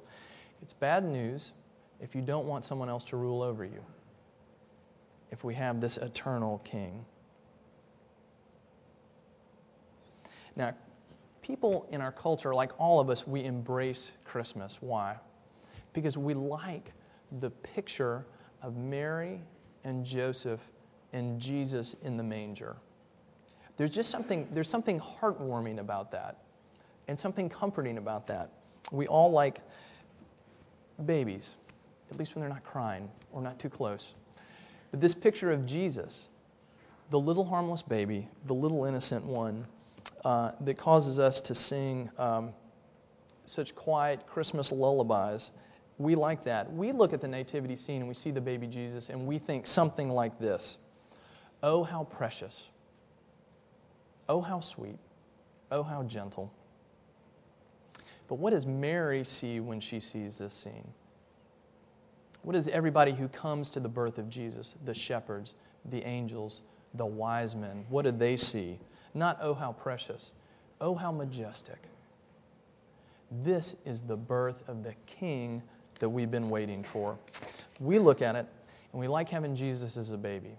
It's 0.62 0.72
bad 0.72 1.04
news 1.04 1.52
if 2.00 2.14
you 2.14 2.22
don't 2.22 2.46
want 2.46 2.64
someone 2.64 2.88
else 2.88 3.04
to 3.04 3.16
rule 3.16 3.42
over 3.42 3.64
you 3.64 3.82
if 5.32 5.42
we 5.42 5.54
have 5.54 5.80
this 5.80 5.96
eternal 5.96 6.58
king. 6.62 7.04
Now, 10.54 10.74
people 11.40 11.88
in 11.90 12.00
our 12.00 12.12
culture, 12.12 12.54
like 12.54 12.70
all 12.78 13.00
of 13.00 13.10
us, 13.10 13.26
we 13.26 13.42
embrace 13.44 14.12
Christmas. 14.24 14.78
Why? 14.80 15.16
Because 15.94 16.16
we 16.16 16.34
like 16.34 16.92
the 17.40 17.50
picture 17.50 18.24
of 18.62 18.76
Mary 18.76 19.40
and 19.84 20.04
Joseph 20.04 20.60
and 21.14 21.40
Jesus 21.40 21.96
in 22.02 22.16
the 22.16 22.22
manger. 22.22 22.76
There's 23.78 23.90
just 23.90 24.10
something, 24.10 24.46
there's 24.52 24.68
something 24.68 25.00
heartwarming 25.00 25.78
about 25.78 26.12
that 26.12 26.36
and 27.08 27.18
something 27.18 27.48
comforting 27.48 27.96
about 27.96 28.26
that. 28.26 28.50
We 28.92 29.06
all 29.06 29.32
like 29.32 29.60
babies, 31.06 31.56
at 32.10 32.18
least 32.18 32.34
when 32.34 32.40
they're 32.42 32.50
not 32.50 32.64
crying 32.64 33.10
or 33.32 33.40
not 33.40 33.58
too 33.58 33.70
close. 33.70 34.14
But 34.92 35.00
this 35.00 35.14
picture 35.14 35.50
of 35.50 35.66
Jesus, 35.66 36.28
the 37.10 37.18
little 37.18 37.44
harmless 37.44 37.82
baby, 37.82 38.28
the 38.46 38.54
little 38.54 38.84
innocent 38.84 39.24
one, 39.24 39.66
uh, 40.24 40.52
that 40.60 40.78
causes 40.78 41.18
us 41.18 41.40
to 41.40 41.54
sing 41.54 42.08
um, 42.18 42.52
such 43.44 43.74
quiet 43.74 44.24
Christmas 44.26 44.70
lullabies, 44.70 45.50
we 45.98 46.14
like 46.14 46.44
that. 46.44 46.72
We 46.72 46.92
look 46.92 47.12
at 47.12 47.20
the 47.20 47.28
nativity 47.28 47.76
scene 47.76 47.98
and 47.98 48.08
we 48.08 48.14
see 48.14 48.30
the 48.30 48.40
baby 48.40 48.66
Jesus 48.66 49.08
and 49.08 49.26
we 49.26 49.38
think 49.38 49.66
something 49.66 50.10
like 50.10 50.38
this 50.38 50.78
Oh, 51.62 51.84
how 51.84 52.04
precious. 52.04 52.68
Oh, 54.28 54.40
how 54.40 54.60
sweet. 54.60 54.98
Oh, 55.70 55.82
how 55.82 56.02
gentle. 56.02 56.52
But 58.28 58.36
what 58.36 58.50
does 58.50 58.66
Mary 58.66 59.24
see 59.24 59.60
when 59.60 59.78
she 59.78 60.00
sees 60.00 60.38
this 60.38 60.54
scene? 60.54 60.88
What 62.42 62.54
does 62.54 62.68
everybody 62.68 63.12
who 63.12 63.28
comes 63.28 63.70
to 63.70 63.80
the 63.80 63.88
birth 63.88 64.18
of 64.18 64.28
Jesus, 64.28 64.74
the 64.84 64.94
shepherds, 64.94 65.54
the 65.90 66.02
angels, 66.04 66.62
the 66.94 67.06
wise 67.06 67.54
men, 67.54 67.84
what 67.88 68.04
do 68.04 68.10
they 68.10 68.36
see? 68.36 68.78
Not, 69.14 69.38
oh, 69.40 69.54
how 69.54 69.72
precious. 69.72 70.32
Oh, 70.80 70.94
how 70.94 71.12
majestic. 71.12 71.78
This 73.42 73.76
is 73.86 74.00
the 74.00 74.16
birth 74.16 74.62
of 74.68 74.82
the 74.82 74.94
King 75.06 75.62
that 76.00 76.08
we've 76.08 76.30
been 76.30 76.50
waiting 76.50 76.82
for. 76.82 77.16
We 77.80 77.98
look 77.98 78.22
at 78.22 78.34
it 78.34 78.46
and 78.92 79.00
we 79.00 79.08
like 79.08 79.28
having 79.28 79.54
Jesus 79.54 79.96
as 79.96 80.10
a 80.10 80.18
baby. 80.18 80.56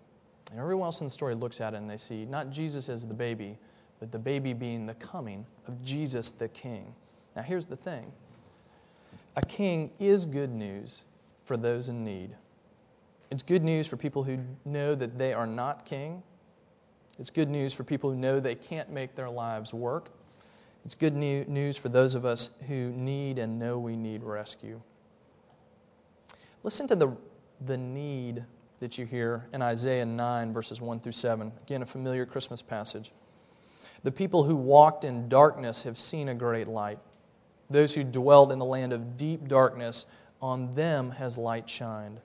And 0.51 0.59
everyone 0.59 0.85
else 0.85 1.01
in 1.01 1.07
the 1.07 1.11
story 1.11 1.35
looks 1.35 1.61
at 1.61 1.73
it 1.73 1.77
and 1.77 1.89
they 1.89 1.97
see 1.97 2.25
not 2.25 2.49
Jesus 2.49 2.89
as 2.89 3.05
the 3.05 3.13
baby, 3.13 3.57
but 3.99 4.11
the 4.11 4.19
baby 4.19 4.53
being 4.53 4.85
the 4.85 4.93
coming 4.95 5.45
of 5.67 5.83
Jesus 5.83 6.29
the 6.29 6.47
King. 6.49 6.93
Now, 7.35 7.41
here's 7.41 7.65
the 7.65 7.75
thing 7.75 8.11
a 9.35 9.41
king 9.41 9.89
is 9.99 10.25
good 10.25 10.51
news 10.51 11.01
for 11.45 11.57
those 11.57 11.89
in 11.89 12.03
need. 12.03 12.35
It's 13.31 13.43
good 13.43 13.63
news 13.63 13.87
for 13.87 13.97
people 13.97 14.23
who 14.23 14.39
know 14.65 14.95
that 14.95 15.17
they 15.17 15.33
are 15.33 15.47
not 15.47 15.85
king. 15.85 16.21
It's 17.19 17.29
good 17.29 17.49
news 17.49 17.73
for 17.73 17.83
people 17.83 18.11
who 18.11 18.17
know 18.17 18.39
they 18.39 18.55
can't 18.55 18.89
make 18.89 19.15
their 19.15 19.29
lives 19.29 19.73
work. 19.73 20.09
It's 20.85 20.95
good 20.95 21.15
news 21.15 21.77
for 21.77 21.89
those 21.89 22.15
of 22.15 22.25
us 22.25 22.49
who 22.67 22.89
need 22.91 23.39
and 23.39 23.57
know 23.57 23.79
we 23.79 23.95
need 23.95 24.23
rescue. 24.23 24.81
Listen 26.63 26.87
to 26.87 26.95
the, 26.95 27.15
the 27.65 27.77
need 27.77 28.43
that 28.79 28.97
you 28.97 29.05
hear 29.05 29.45
in 29.53 29.61
Isaiah 29.61 30.05
9, 30.05 30.53
verses 30.53 30.81
1 30.81 30.99
through 30.99 31.13
7. 31.13 31.51
Again, 31.63 31.81
a 31.81 31.85
familiar 31.85 32.25
Christmas 32.25 32.61
passage. 32.61 33.11
The 34.03 34.11
people 34.11 34.43
who 34.43 34.55
walked 34.55 35.05
in 35.05 35.29
darkness 35.29 35.81
have 35.83 35.97
seen 35.97 36.27
a 36.27 36.35
great 36.35 36.67
light. 36.67 36.99
Those 37.69 37.95
who 37.95 38.03
dwelled 38.03 38.51
in 38.51 38.59
the 38.59 38.65
land 38.65 38.91
of 38.91 39.15
deep 39.15 39.47
darkness 39.47 40.05
on 40.43 40.75
them 40.75 41.09
has 41.09 41.37
light 41.37 41.69
shined. 41.69 42.19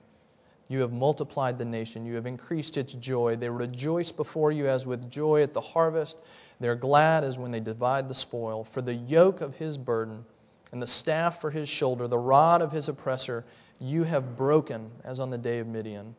You 0.67 0.81
have 0.81 0.91
multiplied 0.91 1.57
the 1.57 1.65
nation. 1.65 2.05
You 2.05 2.15
have 2.15 2.25
increased 2.25 2.77
its 2.77 2.93
joy. 2.93 3.37
They 3.37 3.49
rejoice 3.49 4.11
before 4.11 4.51
you 4.51 4.67
as 4.67 4.85
with 4.85 5.09
joy 5.09 5.41
at 5.41 5.53
the 5.53 5.61
harvest. 5.61 6.17
They're 6.59 6.75
glad 6.75 7.23
as 7.23 7.37
when 7.37 7.49
they 7.49 7.61
divide 7.61 8.09
the 8.09 8.13
spoil. 8.13 8.65
For 8.65 8.81
the 8.81 8.93
yoke 8.93 9.39
of 9.39 9.55
his 9.55 9.77
burden 9.77 10.25
and 10.73 10.81
the 10.81 10.85
staff 10.85 11.39
for 11.39 11.49
his 11.49 11.69
shoulder, 11.69 12.07
the 12.07 12.17
rod 12.17 12.61
of 12.61 12.73
his 12.73 12.89
oppressor, 12.89 13.45
you 13.79 14.03
have 14.03 14.35
broken 14.35 14.91
as 15.05 15.21
on 15.21 15.29
the 15.29 15.37
day 15.37 15.59
of 15.59 15.67
Midian. 15.67 16.13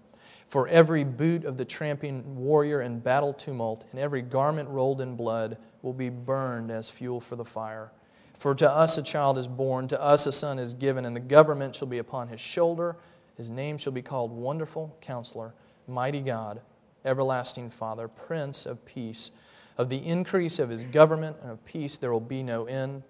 For 0.49 0.67
every 0.69 1.05
boot 1.05 1.45
of 1.45 1.59
the 1.59 1.65
tramping 1.67 2.25
warrior 2.35 2.81
in 2.81 2.99
battle 2.99 3.35
tumult 3.35 3.85
and 3.93 4.01
every 4.01 4.23
garment 4.23 4.71
rolled 4.71 5.03
in 5.03 5.17
blood 5.17 5.59
will 5.83 5.93
be 5.93 6.09
burned 6.09 6.71
as 6.71 6.89
fuel 6.91 7.21
for 7.21 7.37
the 7.37 7.45
fire. 7.45 7.93
For 8.41 8.55
to 8.55 8.71
us 8.71 8.97
a 8.97 9.03
child 9.03 9.37
is 9.37 9.47
born, 9.47 9.89
to 9.89 10.03
us 10.03 10.25
a 10.25 10.33
son 10.33 10.59
is 10.59 10.73
given, 10.73 11.05
and 11.05 11.15
the 11.15 11.21
government 11.21 11.77
shall 11.77 11.89
be 11.89 11.99
upon 11.99 12.29
his 12.29 12.41
shoulder. 12.41 12.97
His 13.37 13.51
name 13.51 13.77
shall 13.77 13.93
be 13.93 14.01
called 14.01 14.33
Wonderful 14.33 14.97
Counselor, 15.03 15.53
Mighty 15.87 16.23
God, 16.23 16.63
Everlasting 17.05 17.69
Father, 17.69 18.09
Prince 18.09 18.65
of 18.65 18.83
Peace. 18.87 19.31
Of 19.77 19.91
the 19.91 19.99
increase 19.99 20.59
of 20.59 20.71
his 20.71 20.85
government 20.85 21.37
and 21.43 21.51
of 21.51 21.63
peace 21.67 21.99
there 21.99 22.11
will 22.11 22.19
be 22.19 22.43
no 22.43 22.65
end. 22.65 23.03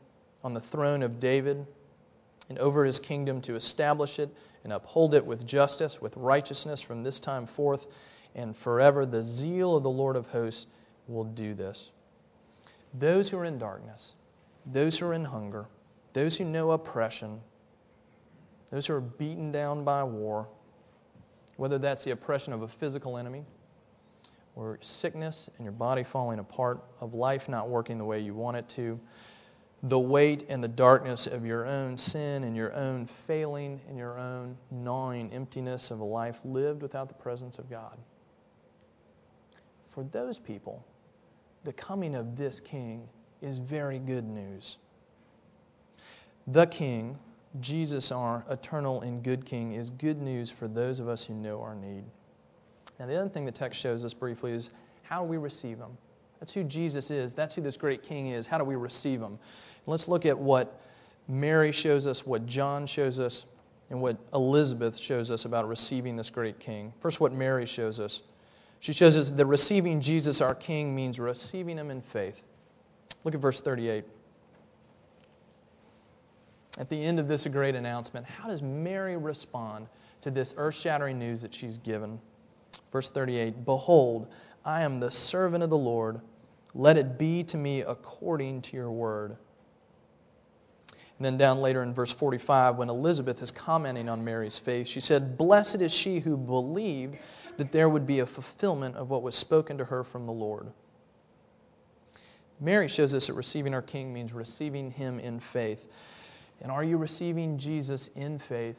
On 0.43 0.53
the 0.53 0.61
throne 0.61 1.01
of 1.01 1.21
David 1.21 1.65
and 2.49 2.59
over 2.59 2.85
his 2.85 2.99
kingdom 2.99 3.41
to 3.43 3.55
establish 3.55 4.19
it 4.19 4.31
and 4.65 4.73
uphold 4.73 5.15
it 5.15 5.25
with 5.25 5.47
justice, 5.47 6.03
with 6.03 6.17
righteousness 6.17 6.81
from 6.81 7.05
this 7.05 7.21
time 7.21 7.47
forth 7.47 7.87
and 8.35 8.57
forever. 8.57 9.07
The 9.07 9.23
zeal 9.23 9.77
of 9.77 9.85
the 9.85 9.91
Lord 9.91 10.17
of 10.17 10.27
hosts 10.27 10.67
will 11.07 11.23
do 11.23 11.55
this. 11.55 11.93
Those 12.95 13.29
who 13.29 13.39
are 13.39 13.45
in 13.45 13.59
darkness, 13.59 14.15
those 14.67 14.99
who 14.99 15.07
are 15.07 15.15
in 15.15 15.25
hunger, 15.25 15.67
those 16.13 16.37
who 16.37 16.45
know 16.45 16.73
oppression, 16.73 17.41
those 18.71 18.87
who 18.87 18.95
are 18.95 19.01
beaten 19.01 19.51
down 19.51 19.85
by 19.85 20.03
war, 20.05 20.47
whether 21.57 21.79
that's 21.79 22.05
the 22.05 22.13
oppression 22.13 22.53
of 22.53 22.63
a 22.63 22.69
physical 22.69 23.19
enemy 23.19 23.45
or 24.57 24.79
sickness 24.83 25.49
and 25.57 25.65
your 25.65 25.73
body 25.73 26.03
falling 26.03 26.39
apart, 26.39 26.81
of 27.01 27.15
life 27.15 27.49
not 27.49 27.69
working 27.69 27.99
the 27.99 28.05
way 28.05 28.21
you 28.21 28.35
want 28.35 28.57
it 28.57 28.69
to, 28.69 28.99
the 29.85 29.99
weight 29.99 30.45
and 30.49 30.63
the 30.63 30.69
darkness 30.69 31.27
of 31.27 31.47
your 31.47 31.67
own 31.67 31.97
sin 31.97 32.45
and 32.45 32.55
your 32.55 32.73
own 32.75 33.07
failing 33.07 33.81
and 33.89 33.97
your 33.97 34.19
own 34.19 34.57
gnawing 34.71 35.33
emptiness 35.33 35.91
of 35.91 36.01
a 36.01 36.05
life 36.05 36.39
lived 36.45 36.83
without 36.83 37.09
the 37.09 37.15
presence 37.15 37.59
of 37.59 37.71
God. 37.71 37.97
For 39.89 40.05
those 40.05 40.39
people, 40.39 40.85
the 41.65 41.73
coming 41.73 42.15
of 42.15 42.37
this 42.37 42.61
king 42.61 43.09
is 43.43 43.59
very 43.59 43.99
good 43.99 44.29
news. 44.29 44.77
The 46.47 46.67
king 46.67 47.19
Jesus, 47.59 48.13
our 48.13 48.45
eternal 48.49 49.01
and 49.01 49.25
good 49.25 49.45
King, 49.45 49.73
is 49.73 49.91
good 49.91 50.23
news 50.23 50.51
for 50.51 50.69
those 50.69 51.01
of 51.01 51.09
us 51.09 51.25
who 51.25 51.35
know 51.35 51.61
our 51.61 51.75
need. 51.75 52.05
Now, 52.99 53.07
the 53.07 53.17
other 53.17 53.29
thing 53.29 53.45
the 53.45 53.51
text 53.51 53.81
shows 53.81 54.05
us 54.05 54.15
briefly 54.15 54.53
is 54.53 54.71
how 55.03 55.25
we 55.25 55.37
receive 55.37 55.79
him. 55.79 55.91
That's 56.39 56.53
who 56.53 56.63
Jesus 56.63 57.11
is. 57.11 57.35
That's 57.35 57.55
who 57.55 57.61
this 57.61 57.77
great 57.77 58.03
King 58.03 58.29
is. 58.29 58.47
How 58.47 58.57
do 58.57 58.65
we 58.65 58.77
receive 58.77 59.21
him? 59.21 59.39
Let's 59.87 60.07
look 60.07 60.27
at 60.27 60.39
what 60.39 60.81
Mary 61.27 61.73
shows 61.73 62.07
us, 62.07 62.25
what 62.25 62.47
John 62.47 62.87
shows 62.87 63.19
us, 63.19 63.47
and 63.91 64.01
what 64.01 64.17
Elizabeth 64.33 64.97
shows 64.97 65.31
us 65.33 65.45
about 65.45 65.67
receiving 65.67 66.15
this 66.15 66.31
great 66.31 66.61
King. 66.61 66.93
First, 67.01 67.19
what 67.19 67.33
Mary 67.33 67.67
shows 67.67 67.99
us. 67.99 68.23
She 68.79 68.93
shows 68.93 69.17
us 69.17 69.31
that 69.31 69.47
receiving 69.47 70.01
Jesus, 70.01 70.41
our 70.41 70.55
King, 70.55 70.95
means 70.95 71.19
receiving 71.19 71.77
him 71.77 71.91
in 71.91 72.01
faith. 72.01 72.43
Look 73.25 73.35
at 73.35 73.41
verse 73.41 73.61
38 73.61 74.05
at 76.81 76.89
the 76.89 77.05
end 77.05 77.21
of 77.21 77.29
this 77.29 77.47
great 77.47 77.75
announcement, 77.75 78.25
how 78.25 78.49
does 78.49 78.63
Mary 78.63 79.17
respond 79.19 79.87
to 80.23 80.31
this 80.31 80.55
earth 80.57 80.75
shattering 80.75 81.19
news 81.19 81.43
that 81.43 81.55
she's 81.55 81.77
given? 81.77 82.19
Verse 82.91 83.11
38 83.11 83.67
Behold, 83.67 84.29
I 84.65 84.83
am 84.83 84.99
the 84.99 85.11
servant 85.11 85.63
of 85.63 85.69
the 85.69 85.77
Lord. 85.77 86.21
Let 86.75 86.97
it 86.97 87.19
be 87.19 87.45
to 87.45 87.57
me 87.59 87.83
according 87.83 88.63
to 88.63 88.77
your 88.77 88.91
word. 88.91 89.37
And 91.19 91.27
then 91.27 91.37
down 91.37 91.61
later 91.61 91.83
in 91.83 91.93
verse 91.93 92.13
45, 92.13 92.77
when 92.77 92.89
Elizabeth 92.89 93.43
is 93.43 93.51
commenting 93.51 94.09
on 94.09 94.25
Mary's 94.25 94.59
faith, 94.59 94.87
she 94.87 95.01
said, 95.01 95.37
Blessed 95.37 95.83
is 95.83 95.93
she 95.93 96.19
who 96.19 96.37
believed 96.39 97.19
that 97.59 97.73
there 97.73 97.91
would 97.91 98.07
be 98.07 98.21
a 98.21 98.27
fulfillment 98.27 98.97
of 98.97 99.11
what 99.11 99.23
was 99.23 99.35
spoken 99.35 99.77
to 99.79 99.85
her 99.85 100.03
from 100.03 100.25
the 100.25 100.33
Lord. 100.33 100.69
Mary 102.61 102.89
shows 102.89 103.15
us 103.15 103.27
that 103.27 103.35
receiving 103.35 103.73
our 103.75 103.83
King 103.83 104.13
means 104.13 104.33
receiving 104.33 104.91
him 104.91 105.19
in 105.19 105.41
faith. 105.41 105.87
And 106.61 106.71
are 106.71 106.85
you 106.85 106.99
receiving 106.99 107.57
Jesus 107.57 108.11
in 108.17 108.39
faith 108.39 108.77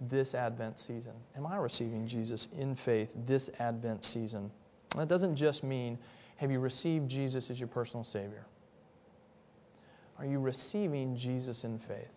this 0.00 0.34
Advent 0.34 0.78
season? 0.78 1.12
Am 1.36 1.46
I 1.46 1.56
receiving 1.56 2.06
Jesus 2.06 2.48
in 2.58 2.74
faith 2.74 3.12
this 3.26 3.48
Advent 3.60 4.04
season? 4.04 4.50
That 4.96 5.08
doesn't 5.08 5.36
just 5.36 5.62
mean 5.62 5.98
have 6.36 6.50
you 6.50 6.58
received 6.58 7.08
Jesus 7.08 7.50
as 7.50 7.60
your 7.60 7.68
personal 7.68 8.02
Savior? 8.02 8.44
Are 10.18 10.26
you 10.26 10.40
receiving 10.40 11.16
Jesus 11.16 11.62
in 11.62 11.78
faith? 11.78 12.10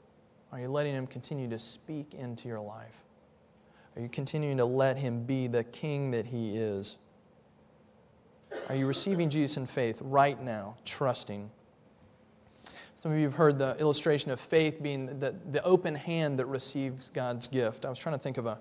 Are 0.51 0.59
you 0.59 0.67
letting 0.67 0.93
Him 0.93 1.05
continue 1.05 1.47
to 1.49 1.59
speak 1.59 2.15
into 2.15 2.47
your 2.47 2.59
life? 2.59 2.95
Are 3.95 4.01
you 4.01 4.09
continuing 4.09 4.57
to 4.57 4.65
let 4.65 4.97
Him 4.97 5.23
be 5.23 5.47
the 5.47 5.63
King 5.63 6.11
that 6.11 6.25
He 6.25 6.57
is? 6.57 6.97
Are 8.69 8.75
you 8.75 8.87
receiving 8.87 9.29
Jesus 9.29 9.57
in 9.57 9.67
faith 9.67 9.99
right 10.01 10.41
now, 10.41 10.75
trusting? 10.85 11.49
Some 12.95 13.11
of 13.11 13.17
you 13.17 13.25
have 13.25 13.35
heard 13.35 13.59
the 13.59 13.77
illustration 13.79 14.31
of 14.31 14.39
faith 14.39 14.81
being 14.81 15.19
the, 15.19 15.35
the 15.51 15.63
open 15.63 15.93
hand 15.93 16.39
that 16.39 16.47
receives 16.47 17.11
God's 17.11 17.47
gift. 17.47 17.85
I 17.85 17.89
was 17.89 17.99
trying 17.99 18.15
to 18.15 18.19
think 18.19 18.37
of 18.37 18.47
a 18.47 18.57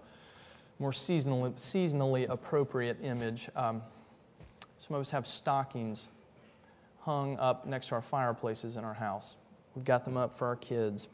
more 0.79 0.91
seasonally, 0.91 1.55
seasonally 1.55 2.29
appropriate 2.29 2.99
image. 3.03 3.49
Um, 3.57 3.83
some 4.79 4.95
of 4.97 5.01
us 5.01 5.11
have 5.11 5.27
stockings 5.27 6.09
hung 7.01 7.39
up 7.39 7.67
next 7.67 7.89
to 7.89 7.95
our 7.95 8.03
fireplaces 8.03 8.77
in 8.77 8.85
our 8.85 8.95
house. 8.95 9.37
We've 9.75 9.85
got 9.85 10.05
them 10.05 10.17
up 10.17 10.37
for 10.37 10.47
our 10.47 10.57
kids. 10.57 11.09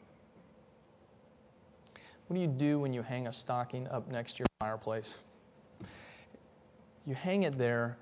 What 2.27 2.35
do 2.35 2.41
you 2.41 2.47
do 2.47 2.79
when 2.79 2.93
you 2.93 3.01
hang 3.01 3.27
a 3.27 3.33
stocking 3.33 3.87
up 3.89 4.09
next 4.09 4.33
to 4.33 4.39
your 4.39 4.47
fireplace? 4.59 5.17
You 7.05 7.15
hang 7.15 7.43
it 7.43 7.57
there 7.57 7.97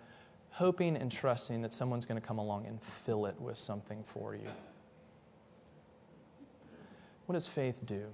hoping 0.51 0.97
and 0.97 1.11
trusting 1.11 1.61
that 1.61 1.73
someone's 1.73 2.05
going 2.05 2.19
to 2.19 2.25
come 2.25 2.39
along 2.39 2.65
and 2.65 2.79
fill 3.05 3.25
it 3.25 3.39
with 3.39 3.57
something 3.57 4.03
for 4.13 4.35
you. 4.35 4.47
What 7.25 7.33
does 7.33 7.47
faith 7.47 7.85
do? 7.85 8.05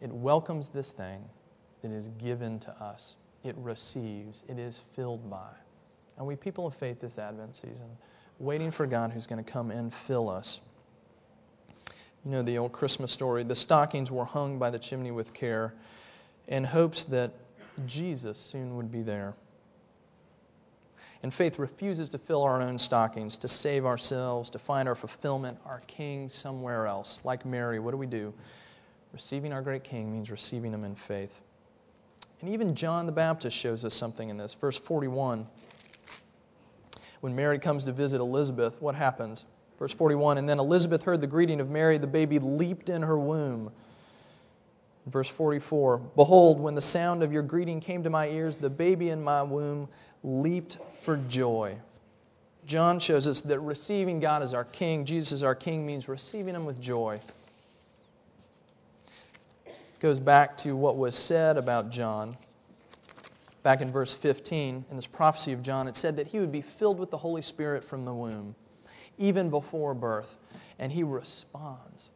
It 0.00 0.12
welcomes 0.12 0.68
this 0.68 0.90
thing 0.90 1.24
that 1.82 1.90
is 1.90 2.08
given 2.08 2.58
to 2.60 2.70
us, 2.70 3.16
it 3.44 3.56
receives, 3.58 4.44
it 4.48 4.58
is 4.58 4.80
filled 4.94 5.28
by. 5.28 5.50
And 6.16 6.26
we 6.26 6.36
people 6.36 6.66
of 6.66 6.74
faith 6.74 7.00
this 7.00 7.18
Advent 7.18 7.56
season, 7.56 7.96
waiting 8.38 8.70
for 8.70 8.86
God 8.86 9.10
who's 9.10 9.26
going 9.26 9.42
to 9.42 9.50
come 9.50 9.70
and 9.70 9.92
fill 9.92 10.28
us. 10.28 10.60
You 12.24 12.30
know 12.30 12.42
the 12.42 12.58
old 12.58 12.72
Christmas 12.72 13.10
story. 13.10 13.42
The 13.42 13.56
stockings 13.56 14.10
were 14.10 14.24
hung 14.24 14.58
by 14.58 14.70
the 14.70 14.78
chimney 14.78 15.10
with 15.10 15.34
care 15.34 15.74
in 16.46 16.62
hopes 16.62 17.04
that 17.04 17.32
Jesus 17.86 18.38
soon 18.38 18.76
would 18.76 18.92
be 18.92 19.02
there. 19.02 19.34
And 21.22 21.32
faith 21.32 21.58
refuses 21.58 22.08
to 22.10 22.18
fill 22.18 22.42
our 22.42 22.60
own 22.60 22.78
stockings, 22.78 23.36
to 23.36 23.48
save 23.48 23.86
ourselves, 23.86 24.50
to 24.50 24.58
find 24.58 24.88
our 24.88 24.96
fulfillment, 24.96 25.58
our 25.64 25.80
King 25.86 26.28
somewhere 26.28 26.86
else. 26.86 27.20
Like 27.22 27.46
Mary, 27.46 27.78
what 27.78 27.92
do 27.92 27.96
we 27.96 28.06
do? 28.06 28.34
Receiving 29.12 29.52
our 29.52 29.62
great 29.62 29.84
King 29.84 30.12
means 30.12 30.30
receiving 30.30 30.72
him 30.72 30.84
in 30.84 30.96
faith. 30.96 31.40
And 32.40 32.50
even 32.50 32.74
John 32.74 33.06
the 33.06 33.12
Baptist 33.12 33.56
shows 33.56 33.84
us 33.84 33.94
something 33.94 34.30
in 34.30 34.36
this. 34.36 34.54
Verse 34.54 34.76
41. 34.76 35.46
When 37.20 37.36
Mary 37.36 37.60
comes 37.60 37.84
to 37.84 37.92
visit 37.92 38.20
Elizabeth, 38.20 38.82
what 38.82 38.96
happens? 38.96 39.44
Verse 39.78 39.94
41 39.94 40.38
And 40.38 40.48
then 40.48 40.58
Elizabeth 40.58 41.04
heard 41.04 41.20
the 41.20 41.28
greeting 41.28 41.60
of 41.60 41.70
Mary, 41.70 41.98
the 41.98 42.06
baby 42.08 42.40
leaped 42.40 42.88
in 42.88 43.02
her 43.02 43.16
womb. 43.16 43.70
Verse 45.06 45.28
44 45.28 45.98
Behold, 46.16 46.60
when 46.60 46.74
the 46.74 46.82
sound 46.82 47.22
of 47.22 47.32
your 47.32 47.42
greeting 47.42 47.80
came 47.80 48.02
to 48.02 48.10
my 48.10 48.28
ears, 48.28 48.56
the 48.56 48.70
baby 48.70 49.10
in 49.10 49.22
my 49.22 49.42
womb 49.42 49.88
leaped 50.22 50.78
for 51.02 51.16
joy. 51.16 51.76
John 52.66 53.00
shows 53.00 53.26
us 53.26 53.40
that 53.42 53.58
receiving 53.60 54.20
God 54.20 54.42
as 54.42 54.54
our 54.54 54.64
King, 54.64 55.04
Jesus 55.04 55.32
as 55.32 55.42
our 55.42 55.54
King, 55.54 55.84
means 55.84 56.08
receiving 56.08 56.54
Him 56.54 56.64
with 56.64 56.80
joy. 56.80 57.18
It 59.66 59.74
goes 60.00 60.20
back 60.20 60.56
to 60.58 60.76
what 60.76 60.96
was 60.96 61.16
said 61.16 61.56
about 61.56 61.90
John. 61.90 62.36
Back 63.62 63.80
in 63.80 63.90
verse 63.90 64.12
15, 64.12 64.84
in 64.90 64.96
this 64.96 65.06
prophecy 65.06 65.52
of 65.52 65.62
John, 65.62 65.86
it 65.86 65.96
said 65.96 66.16
that 66.16 66.26
he 66.26 66.40
would 66.40 66.50
be 66.50 66.62
filled 66.62 66.98
with 66.98 67.10
the 67.10 67.18
Holy 67.18 67.42
Spirit 67.42 67.84
from 67.84 68.04
the 68.04 68.12
womb, 68.12 68.56
even 69.18 69.50
before 69.50 69.94
birth. 69.94 70.36
And 70.80 70.90
he 70.90 71.04
responds. 71.04 72.10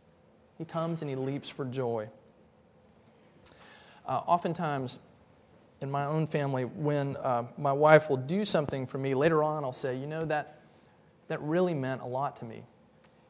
He 0.59 0.65
comes 0.65 1.03
and 1.03 1.11
he 1.11 1.15
leaps 1.17 1.49
for 1.49 1.65
joy. 1.65 2.09
Uh, 4.07 4.23
oftentimes, 4.27 4.99
in 5.81 5.91
my 5.91 6.05
own 6.07 6.27
family, 6.27 6.65
when 6.65 7.17
uh, 7.17 7.45
my 7.59 7.73
wife 7.73 8.09
will 8.09 8.17
do 8.17 8.45
something 8.45 8.87
for 8.87 8.99
me, 8.99 9.15
later 9.15 9.43
on 9.43 9.65
I'll 9.65 9.73
say, 9.73 9.97
you 9.97 10.07
know, 10.07 10.25
that, 10.25 10.61
that 11.29 11.41
really 11.43 11.75
meant 11.75 12.01
a 12.03 12.07
lot 12.07 12.37
to 12.37 12.45
me. 12.45 12.63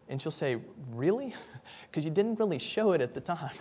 And 0.08 0.20
she'll 0.22 0.30
say, 0.32 0.58
really? 0.92 1.34
Because 1.90 2.04
you 2.04 2.10
didn't 2.12 2.38
really 2.38 2.58
show 2.58 2.92
it 2.92 3.00
at 3.00 3.14
the 3.14 3.20
time. 3.20 3.54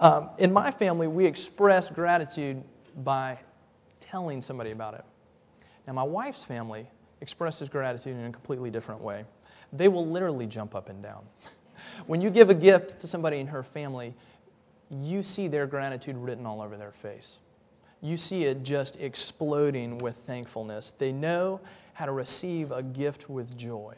Um, 0.00 0.30
in 0.38 0.52
my 0.52 0.72
family, 0.72 1.06
we 1.06 1.24
express 1.24 1.88
gratitude 1.88 2.60
by 3.04 3.38
telling 4.00 4.40
somebody 4.40 4.72
about 4.72 4.94
it. 4.94 5.04
Now, 5.86 5.92
my 5.92 6.02
wife's 6.02 6.42
family 6.42 6.88
expresses 7.20 7.68
gratitude 7.68 8.16
in 8.16 8.24
a 8.24 8.32
completely 8.32 8.68
different 8.68 9.00
way. 9.00 9.24
They 9.72 9.86
will 9.86 10.04
literally 10.04 10.46
jump 10.46 10.74
up 10.74 10.88
and 10.88 11.04
down. 11.04 11.22
when 12.08 12.20
you 12.20 12.30
give 12.30 12.50
a 12.50 12.54
gift 12.54 12.98
to 12.98 13.06
somebody 13.06 13.38
in 13.38 13.46
her 13.46 13.62
family, 13.62 14.12
you 14.90 15.22
see 15.22 15.46
their 15.46 15.68
gratitude 15.68 16.16
written 16.16 16.46
all 16.46 16.60
over 16.60 16.76
their 16.76 16.90
face 16.92 17.38
you 18.02 18.16
see 18.16 18.44
it 18.44 18.64
just 18.64 19.00
exploding 19.00 19.98
with 19.98 20.16
thankfulness. 20.26 20.92
They 20.98 21.12
know 21.12 21.60
how 21.94 22.04
to 22.06 22.12
receive 22.12 22.72
a 22.72 22.82
gift 22.82 23.30
with 23.30 23.56
joy. 23.56 23.94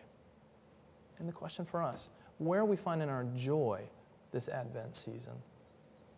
And 1.18 1.28
the 1.28 1.32
question 1.32 1.64
for 1.64 1.82
us 1.82 2.10
where 2.38 2.60
are 2.60 2.64
we 2.64 2.76
finding 2.76 3.08
our 3.08 3.24
joy 3.36 3.82
this 4.32 4.48
Advent 4.48 4.94
season? 4.94 5.32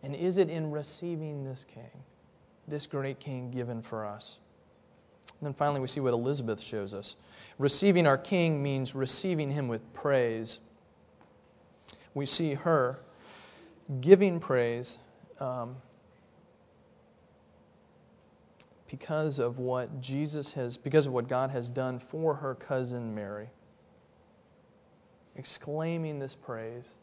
And 0.03 0.15
is 0.15 0.37
it 0.37 0.49
in 0.49 0.71
receiving 0.71 1.43
this 1.43 1.63
King, 1.63 1.91
this 2.67 2.87
great 2.87 3.19
King 3.19 3.51
given 3.51 3.81
for 3.81 4.05
us? 4.05 4.37
And 5.39 5.47
then 5.47 5.53
finally, 5.53 5.79
we 5.79 5.87
see 5.87 5.99
what 5.99 6.13
Elizabeth 6.13 6.59
shows 6.59 6.93
us. 6.93 7.15
Receiving 7.59 8.07
our 8.07 8.17
King 8.17 8.61
means 8.61 8.95
receiving 8.95 9.51
him 9.51 9.67
with 9.67 9.93
praise. 9.93 10.59
We 12.13 12.25
see 12.25 12.55
her 12.55 12.99
giving 14.01 14.39
praise 14.39 14.97
um, 15.39 15.75
because 18.87 19.39
of 19.39 19.59
what 19.59 20.01
Jesus 20.01 20.51
has, 20.53 20.77
because 20.77 21.07
of 21.07 21.13
what 21.13 21.27
God 21.27 21.49
has 21.49 21.69
done 21.69 21.99
for 21.99 22.33
her 22.33 22.55
cousin 22.55 23.13
Mary. 23.13 23.49
Exclaiming 25.35 26.19
this 26.19 26.35
praise 26.35 26.95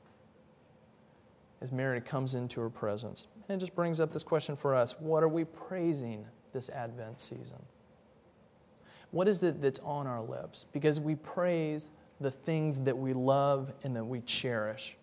as 1.61 1.71
Mary 1.73 2.01
comes 2.01 2.35
into 2.35 2.61
her 2.61 2.71
presence. 2.71 3.29
And 3.49 3.57
it 3.57 3.61
just 3.61 3.75
brings 3.75 4.01
up 4.01 4.13
this 4.13 4.25
question 4.25 4.57
for 4.57 4.75
us 4.75 4.97
what 4.99 5.23
are 5.23 5.29
we 5.29 5.45
praising 5.45 6.25
this 6.53 6.69
Advent 6.71 7.21
season? 7.21 7.63
What 9.11 9.29
is 9.29 9.43
it 9.43 9.63
that's 9.63 9.81
on 9.81 10.07
our 10.07 10.23
lips? 10.23 10.67
Because 10.73 10.99
we 10.99 11.15
praise 11.15 11.91
the 12.21 12.31
things 12.31 12.81
that 12.81 12.97
we 12.97 13.13
love 13.13 13.73
and 13.85 13.95
that 13.95 14.05
we 14.05 14.21
cherish. 14.23 14.97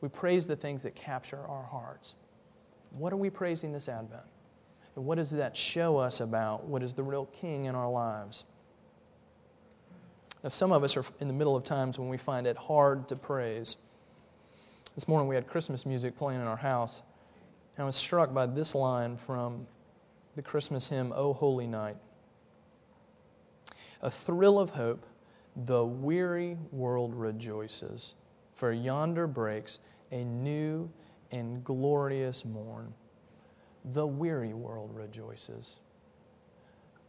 We 0.00 0.08
praise 0.08 0.46
the 0.46 0.56
things 0.56 0.82
that 0.82 0.94
capture 0.94 1.44
our 1.46 1.64
hearts. 1.64 2.14
What 2.90 3.12
are 3.12 3.16
we 3.16 3.30
praising 3.30 3.72
this 3.72 3.88
Advent? 3.88 4.22
And 4.96 5.04
what 5.04 5.16
does 5.16 5.30
that 5.30 5.56
show 5.56 5.96
us 5.96 6.20
about 6.20 6.64
what 6.64 6.82
is 6.82 6.94
the 6.94 7.02
real 7.02 7.26
king 7.40 7.64
in 7.64 7.74
our 7.74 7.90
lives? 7.90 8.44
Now, 10.42 10.50
some 10.50 10.72
of 10.72 10.82
us 10.82 10.96
are 10.96 11.04
in 11.20 11.28
the 11.28 11.34
middle 11.34 11.56
of 11.56 11.64
times 11.64 11.98
when 11.98 12.08
we 12.08 12.16
find 12.16 12.46
it 12.46 12.56
hard 12.56 13.08
to 13.08 13.16
praise. 13.16 13.76
This 14.94 15.08
morning 15.08 15.28
we 15.28 15.34
had 15.34 15.46
Christmas 15.46 15.86
music 15.86 16.16
playing 16.16 16.40
in 16.40 16.46
our 16.46 16.56
house. 16.56 17.00
And 17.76 17.84
I 17.84 17.86
was 17.86 17.96
struck 17.96 18.34
by 18.34 18.46
this 18.46 18.74
line 18.74 19.16
from 19.16 19.66
the 20.36 20.42
Christmas 20.42 20.88
hymn, 20.88 21.12
O 21.14 21.32
Holy 21.32 21.66
Night. 21.66 21.96
A 24.02 24.10
thrill 24.10 24.58
of 24.58 24.70
hope, 24.70 25.06
the 25.64 25.84
weary 25.84 26.58
world 26.70 27.14
rejoices, 27.14 28.14
for 28.54 28.72
yonder 28.72 29.26
breaks 29.26 29.78
a 30.10 30.24
new 30.24 30.90
and 31.30 31.64
glorious 31.64 32.44
morn. 32.44 32.92
The 33.84 34.06
weary 34.06 34.54
world 34.54 34.90
rejoices. 34.94 35.78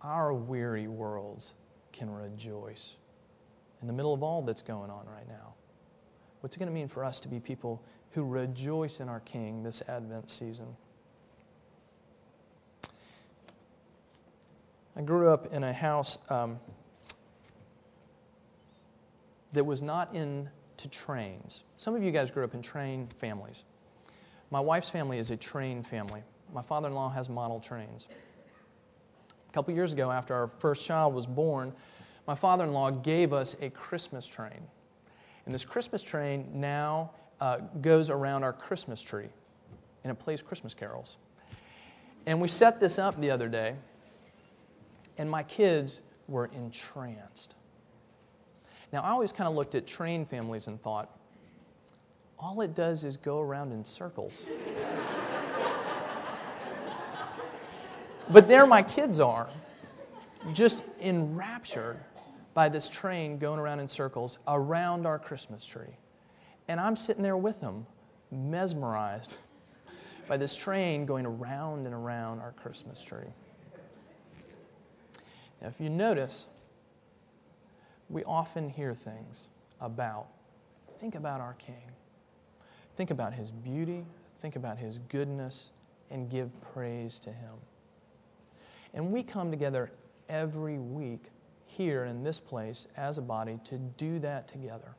Our 0.02 0.34
weary 0.34 0.88
worlds 0.88 1.54
can 1.92 2.10
rejoice 2.10 2.96
in 3.82 3.88
the 3.88 3.94
middle 3.94 4.14
of 4.14 4.24
all 4.24 4.42
that's 4.42 4.64
going 4.64 4.90
on 4.90 5.06
right 5.06 5.28
now. 5.28 5.54
What's 6.42 6.56
it 6.56 6.60
going 6.60 6.70
to 6.70 6.74
mean 6.74 6.88
for 6.88 7.06
us 7.06 7.22
to 7.22 7.28
be 7.28 7.40
people 7.40 7.82
who 8.12 8.24
rejoice 8.24 9.00
in 9.00 9.08
our 9.08 9.20
King 9.20 9.64
this 9.64 9.82
Advent 9.88 10.30
season? 10.30 10.68
I 14.96 15.02
grew 15.02 15.30
up 15.30 15.54
in 15.54 15.64
a 15.64 15.74
house 15.74 16.18
um, 16.30 16.60
that 19.54 19.66
was 19.66 19.82
not 19.82 20.16
into 20.16 20.90
trains. 20.92 21.64
Some 21.78 21.96
of 21.96 22.04
you 22.04 22.12
guys 22.12 22.32
grew 22.32 22.44
up 22.44 22.54
in 22.54 22.62
train 22.62 23.08
families. 23.20 23.64
My 24.52 24.60
wife's 24.60 24.90
family 24.90 25.18
is 25.18 25.32
a 25.32 25.38
train 25.38 25.84
family. 25.84 26.24
My 26.54 26.62
father 26.62 26.88
in 26.88 26.94
law 26.94 27.10
has 27.10 27.30
model 27.30 27.60
trains. 27.60 28.08
A 29.50 29.54
couple 29.54 29.74
years 29.74 29.94
ago, 29.94 30.12
after 30.12 30.34
our 30.34 30.50
first 30.60 30.86
child 30.86 31.14
was 31.14 31.26
born, 31.26 31.74
my 32.28 32.36
father 32.36 32.64
in 32.64 32.74
law 32.74 32.92
gave 32.92 33.34
us 33.34 33.56
a 33.62 33.70
Christmas 33.70 34.26
train. 34.28 34.62
And 35.46 35.54
this 35.54 35.66
Christmas 35.66 36.02
train 36.02 36.48
now 36.54 37.12
uh, 37.42 37.58
goes 37.82 38.10
around 38.10 38.44
our 38.44 38.54
Christmas 38.54 39.02
tree 39.02 39.28
and 40.04 40.12
it 40.12 40.16
plays 40.20 40.42
Christmas 40.42 40.74
carols. 40.74 41.18
And 42.26 42.40
we 42.40 42.48
set 42.48 42.80
this 42.80 43.00
up 43.00 43.20
the 43.20 43.30
other 43.30 43.50
day, 43.50 43.76
and 45.18 45.30
my 45.30 45.44
kids 45.44 46.02
were 46.28 46.50
entranced. 46.56 47.56
Now, 48.92 49.02
I 49.02 49.10
always 49.10 49.32
kind 49.32 49.50
of 49.50 49.56
looked 49.56 49.76
at 49.76 49.88
train 49.88 50.26
families 50.26 50.68
and 50.68 50.82
thought, 50.82 51.10
all 52.40 52.62
it 52.62 52.76
does 52.76 53.04
is 53.04 53.18
go 53.18 53.40
around 53.40 53.72
in 53.72 53.84
circles. 53.84 54.46
But 58.34 58.48
there 58.48 58.66
my 58.66 58.82
kids 58.82 59.20
are, 59.20 59.48
just 60.54 60.84
enraptured 61.00 61.98
by 62.56 62.68
this 62.68 62.90
train 62.90 63.38
going 63.38 63.60
around 63.60 63.80
in 63.80 63.88
circles 63.88 64.40
around 64.48 65.06
our 65.06 65.20
Christmas 65.20 65.66
tree. 65.66 65.96
And 66.68 66.80
I'm 66.80 66.96
sitting 66.96 67.22
there 67.22 67.38
with 67.38 67.62
them, 67.62 67.86
mesmerized 68.32 69.38
by 70.28 70.38
this 70.38 70.56
train 70.56 71.06
going 71.06 71.26
around 71.26 71.86
and 71.86 71.94
around 71.94 72.40
our 72.40 72.54
Christmas 72.54 73.02
tree. 73.04 73.32
Now, 75.62 75.68
if 75.68 75.80
you 75.80 75.90
notice, 75.90 76.48
we 78.10 78.24
often 78.24 78.68
hear 78.68 78.96
things 78.96 79.48
about, 79.80 80.28
think 81.00 81.16
about 81.16 81.40
our 81.40 81.54
King. 81.54 81.92
Think 82.98 83.12
about 83.12 83.34
his 83.34 83.52
beauty, 83.52 84.06
think 84.42 84.56
about 84.56 84.78
his 84.78 85.00
goodness, 85.10 85.70
and 86.12 86.30
give 86.30 86.50
praise 86.74 87.20
to 87.20 87.32
him. 87.32 87.54
And 88.94 89.12
we 89.12 89.24
come 89.24 89.50
together 89.52 89.92
every 90.30 90.78
week 90.78 91.32
here 91.66 92.06
in 92.06 92.24
this 92.24 92.40
place 92.40 92.88
as 92.96 93.18
a 93.18 93.22
body 93.22 93.60
to 93.66 93.78
do 93.78 94.20
that 94.20 94.48
together. 94.48 94.96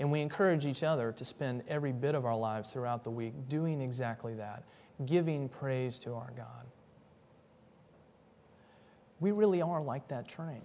And 0.00 0.10
we 0.10 0.20
encourage 0.20 0.66
each 0.66 0.82
other 0.82 1.12
to 1.12 1.24
spend 1.24 1.62
every 1.68 1.92
bit 1.92 2.14
of 2.14 2.26
our 2.26 2.36
lives 2.36 2.72
throughout 2.72 3.04
the 3.04 3.10
week 3.10 3.34
doing 3.48 3.80
exactly 3.80 4.34
that, 4.34 4.64
giving 5.06 5.48
praise 5.48 5.98
to 6.00 6.14
our 6.14 6.32
God. 6.36 6.66
We 9.20 9.30
really 9.30 9.62
are 9.62 9.80
like 9.80 10.08
that 10.08 10.26
train. 10.26 10.62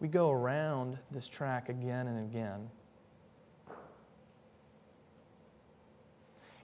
We 0.00 0.08
go 0.08 0.30
around 0.30 0.98
this 1.10 1.28
track 1.28 1.68
again 1.68 2.06
and 2.06 2.30
again 2.30 2.68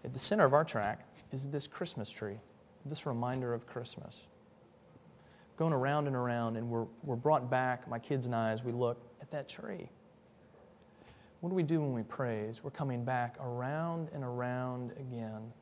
At 0.04 0.12
the 0.12 0.18
center 0.18 0.44
of 0.44 0.54
our 0.54 0.64
track 0.64 1.06
is 1.32 1.48
this 1.48 1.66
Christmas 1.66 2.10
tree, 2.10 2.38
this 2.86 3.06
reminder 3.06 3.52
of 3.54 3.66
Christmas. 3.66 4.26
Going 5.56 5.72
around 5.72 6.06
and 6.06 6.16
around, 6.16 6.56
and 6.56 6.68
we're, 6.68 6.86
we're 7.02 7.16
brought 7.16 7.50
back, 7.50 7.86
my 7.88 7.98
kids 7.98 8.26
and 8.26 8.34
I, 8.34 8.50
as 8.50 8.62
we 8.62 8.72
look 8.72 8.98
at 9.20 9.30
that 9.30 9.48
tree. 9.48 9.88
What 11.40 11.50
do 11.50 11.54
we 11.54 11.62
do 11.62 11.80
when 11.80 11.92
we 11.92 12.02
praise? 12.02 12.62
We're 12.62 12.70
coming 12.70 13.04
back 13.04 13.36
around 13.40 14.08
and 14.14 14.24
around 14.24 14.92
again, 14.92 15.52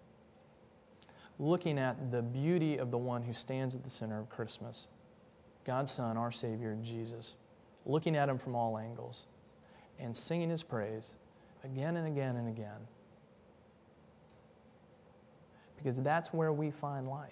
looking 1.38 1.78
at 1.78 2.10
the 2.10 2.22
beauty 2.22 2.78
of 2.78 2.90
the 2.90 2.98
one 2.98 3.22
who 3.22 3.32
stands 3.32 3.74
at 3.74 3.84
the 3.84 3.90
center 3.90 4.18
of 4.18 4.28
Christmas 4.28 4.88
God's 5.64 5.92
Son, 5.92 6.16
our 6.16 6.32
Savior, 6.32 6.76
Jesus, 6.82 7.36
looking 7.84 8.16
at 8.16 8.28
him 8.28 8.38
from 8.38 8.54
all 8.54 8.78
angles 8.78 9.26
and 9.98 10.16
singing 10.16 10.48
his 10.48 10.62
praise 10.62 11.16
again 11.62 11.96
and 11.96 12.06
again 12.06 12.36
and 12.36 12.48
again 12.48 12.86
because 15.78 16.00
that's 16.00 16.32
where 16.32 16.52
we 16.52 16.70
find 16.70 17.08
life. 17.08 17.30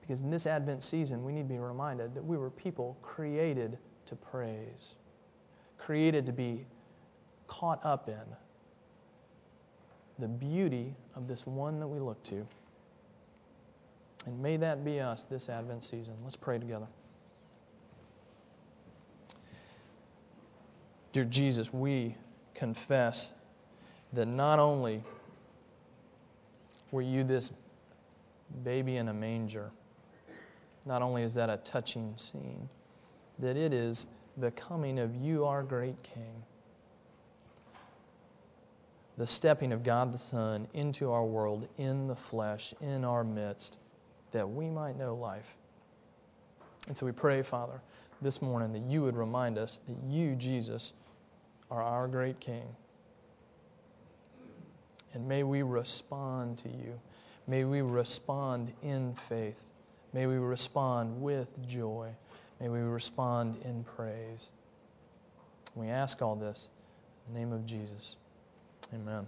Because 0.00 0.20
in 0.20 0.30
this 0.30 0.46
Advent 0.46 0.82
season, 0.82 1.24
we 1.24 1.32
need 1.32 1.42
to 1.42 1.54
be 1.54 1.58
reminded 1.58 2.14
that 2.14 2.24
we 2.24 2.36
were 2.36 2.50
people 2.50 2.96
created 3.02 3.78
to 4.06 4.16
praise, 4.16 4.94
created 5.78 6.26
to 6.26 6.32
be 6.32 6.64
caught 7.46 7.84
up 7.84 8.08
in 8.08 8.14
the 10.18 10.28
beauty 10.28 10.94
of 11.14 11.28
this 11.28 11.46
one 11.46 11.78
that 11.78 11.86
we 11.86 12.00
look 12.00 12.22
to. 12.24 12.46
And 14.26 14.40
may 14.40 14.56
that 14.56 14.84
be 14.84 15.00
us 15.00 15.24
this 15.24 15.48
Advent 15.48 15.84
season. 15.84 16.14
Let's 16.24 16.36
pray 16.36 16.58
together. 16.58 16.86
Dear 21.12 21.24
Jesus, 21.24 21.72
we 21.72 22.14
confess 22.54 23.32
that 24.12 24.26
not 24.26 24.58
only 24.58 25.02
were 26.90 27.02
you 27.02 27.24
this 27.24 27.52
baby 28.64 28.96
in 28.96 29.08
a 29.08 29.14
manger? 29.14 29.70
Not 30.86 31.02
only 31.02 31.22
is 31.22 31.34
that 31.34 31.50
a 31.50 31.58
touching 31.58 32.14
scene, 32.16 32.68
that 33.38 33.56
it 33.56 33.72
is 33.72 34.06
the 34.36 34.50
coming 34.52 34.98
of 34.98 35.14
you, 35.16 35.44
our 35.44 35.62
great 35.62 36.02
King. 36.02 36.42
The 39.18 39.26
stepping 39.26 39.72
of 39.72 39.82
God 39.82 40.12
the 40.12 40.18
Son 40.18 40.68
into 40.74 41.10
our 41.10 41.24
world 41.24 41.68
in 41.76 42.06
the 42.06 42.14
flesh, 42.14 42.72
in 42.80 43.04
our 43.04 43.24
midst, 43.24 43.78
that 44.30 44.48
we 44.48 44.70
might 44.70 44.96
know 44.96 45.16
life. 45.16 45.56
And 46.86 46.96
so 46.96 47.04
we 47.04 47.12
pray, 47.12 47.42
Father, 47.42 47.80
this 48.22 48.40
morning 48.40 48.72
that 48.72 48.90
you 48.90 49.02
would 49.02 49.16
remind 49.16 49.58
us 49.58 49.80
that 49.86 49.96
you, 50.08 50.34
Jesus, 50.36 50.92
are 51.70 51.82
our 51.82 52.08
great 52.08 52.40
King. 52.40 52.64
And 55.14 55.28
may 55.28 55.42
we 55.42 55.62
respond 55.62 56.58
to 56.58 56.68
you. 56.68 56.98
May 57.46 57.64
we 57.64 57.80
respond 57.80 58.72
in 58.82 59.14
faith. 59.28 59.58
May 60.12 60.26
we 60.26 60.36
respond 60.36 61.22
with 61.22 61.66
joy. 61.66 62.10
May 62.60 62.68
we 62.68 62.80
respond 62.80 63.56
in 63.64 63.84
praise. 63.84 64.50
We 65.74 65.88
ask 65.88 66.20
all 66.22 66.36
this 66.36 66.68
in 67.26 67.34
the 67.34 67.40
name 67.40 67.52
of 67.52 67.64
Jesus. 67.66 68.16
Amen. 68.92 69.26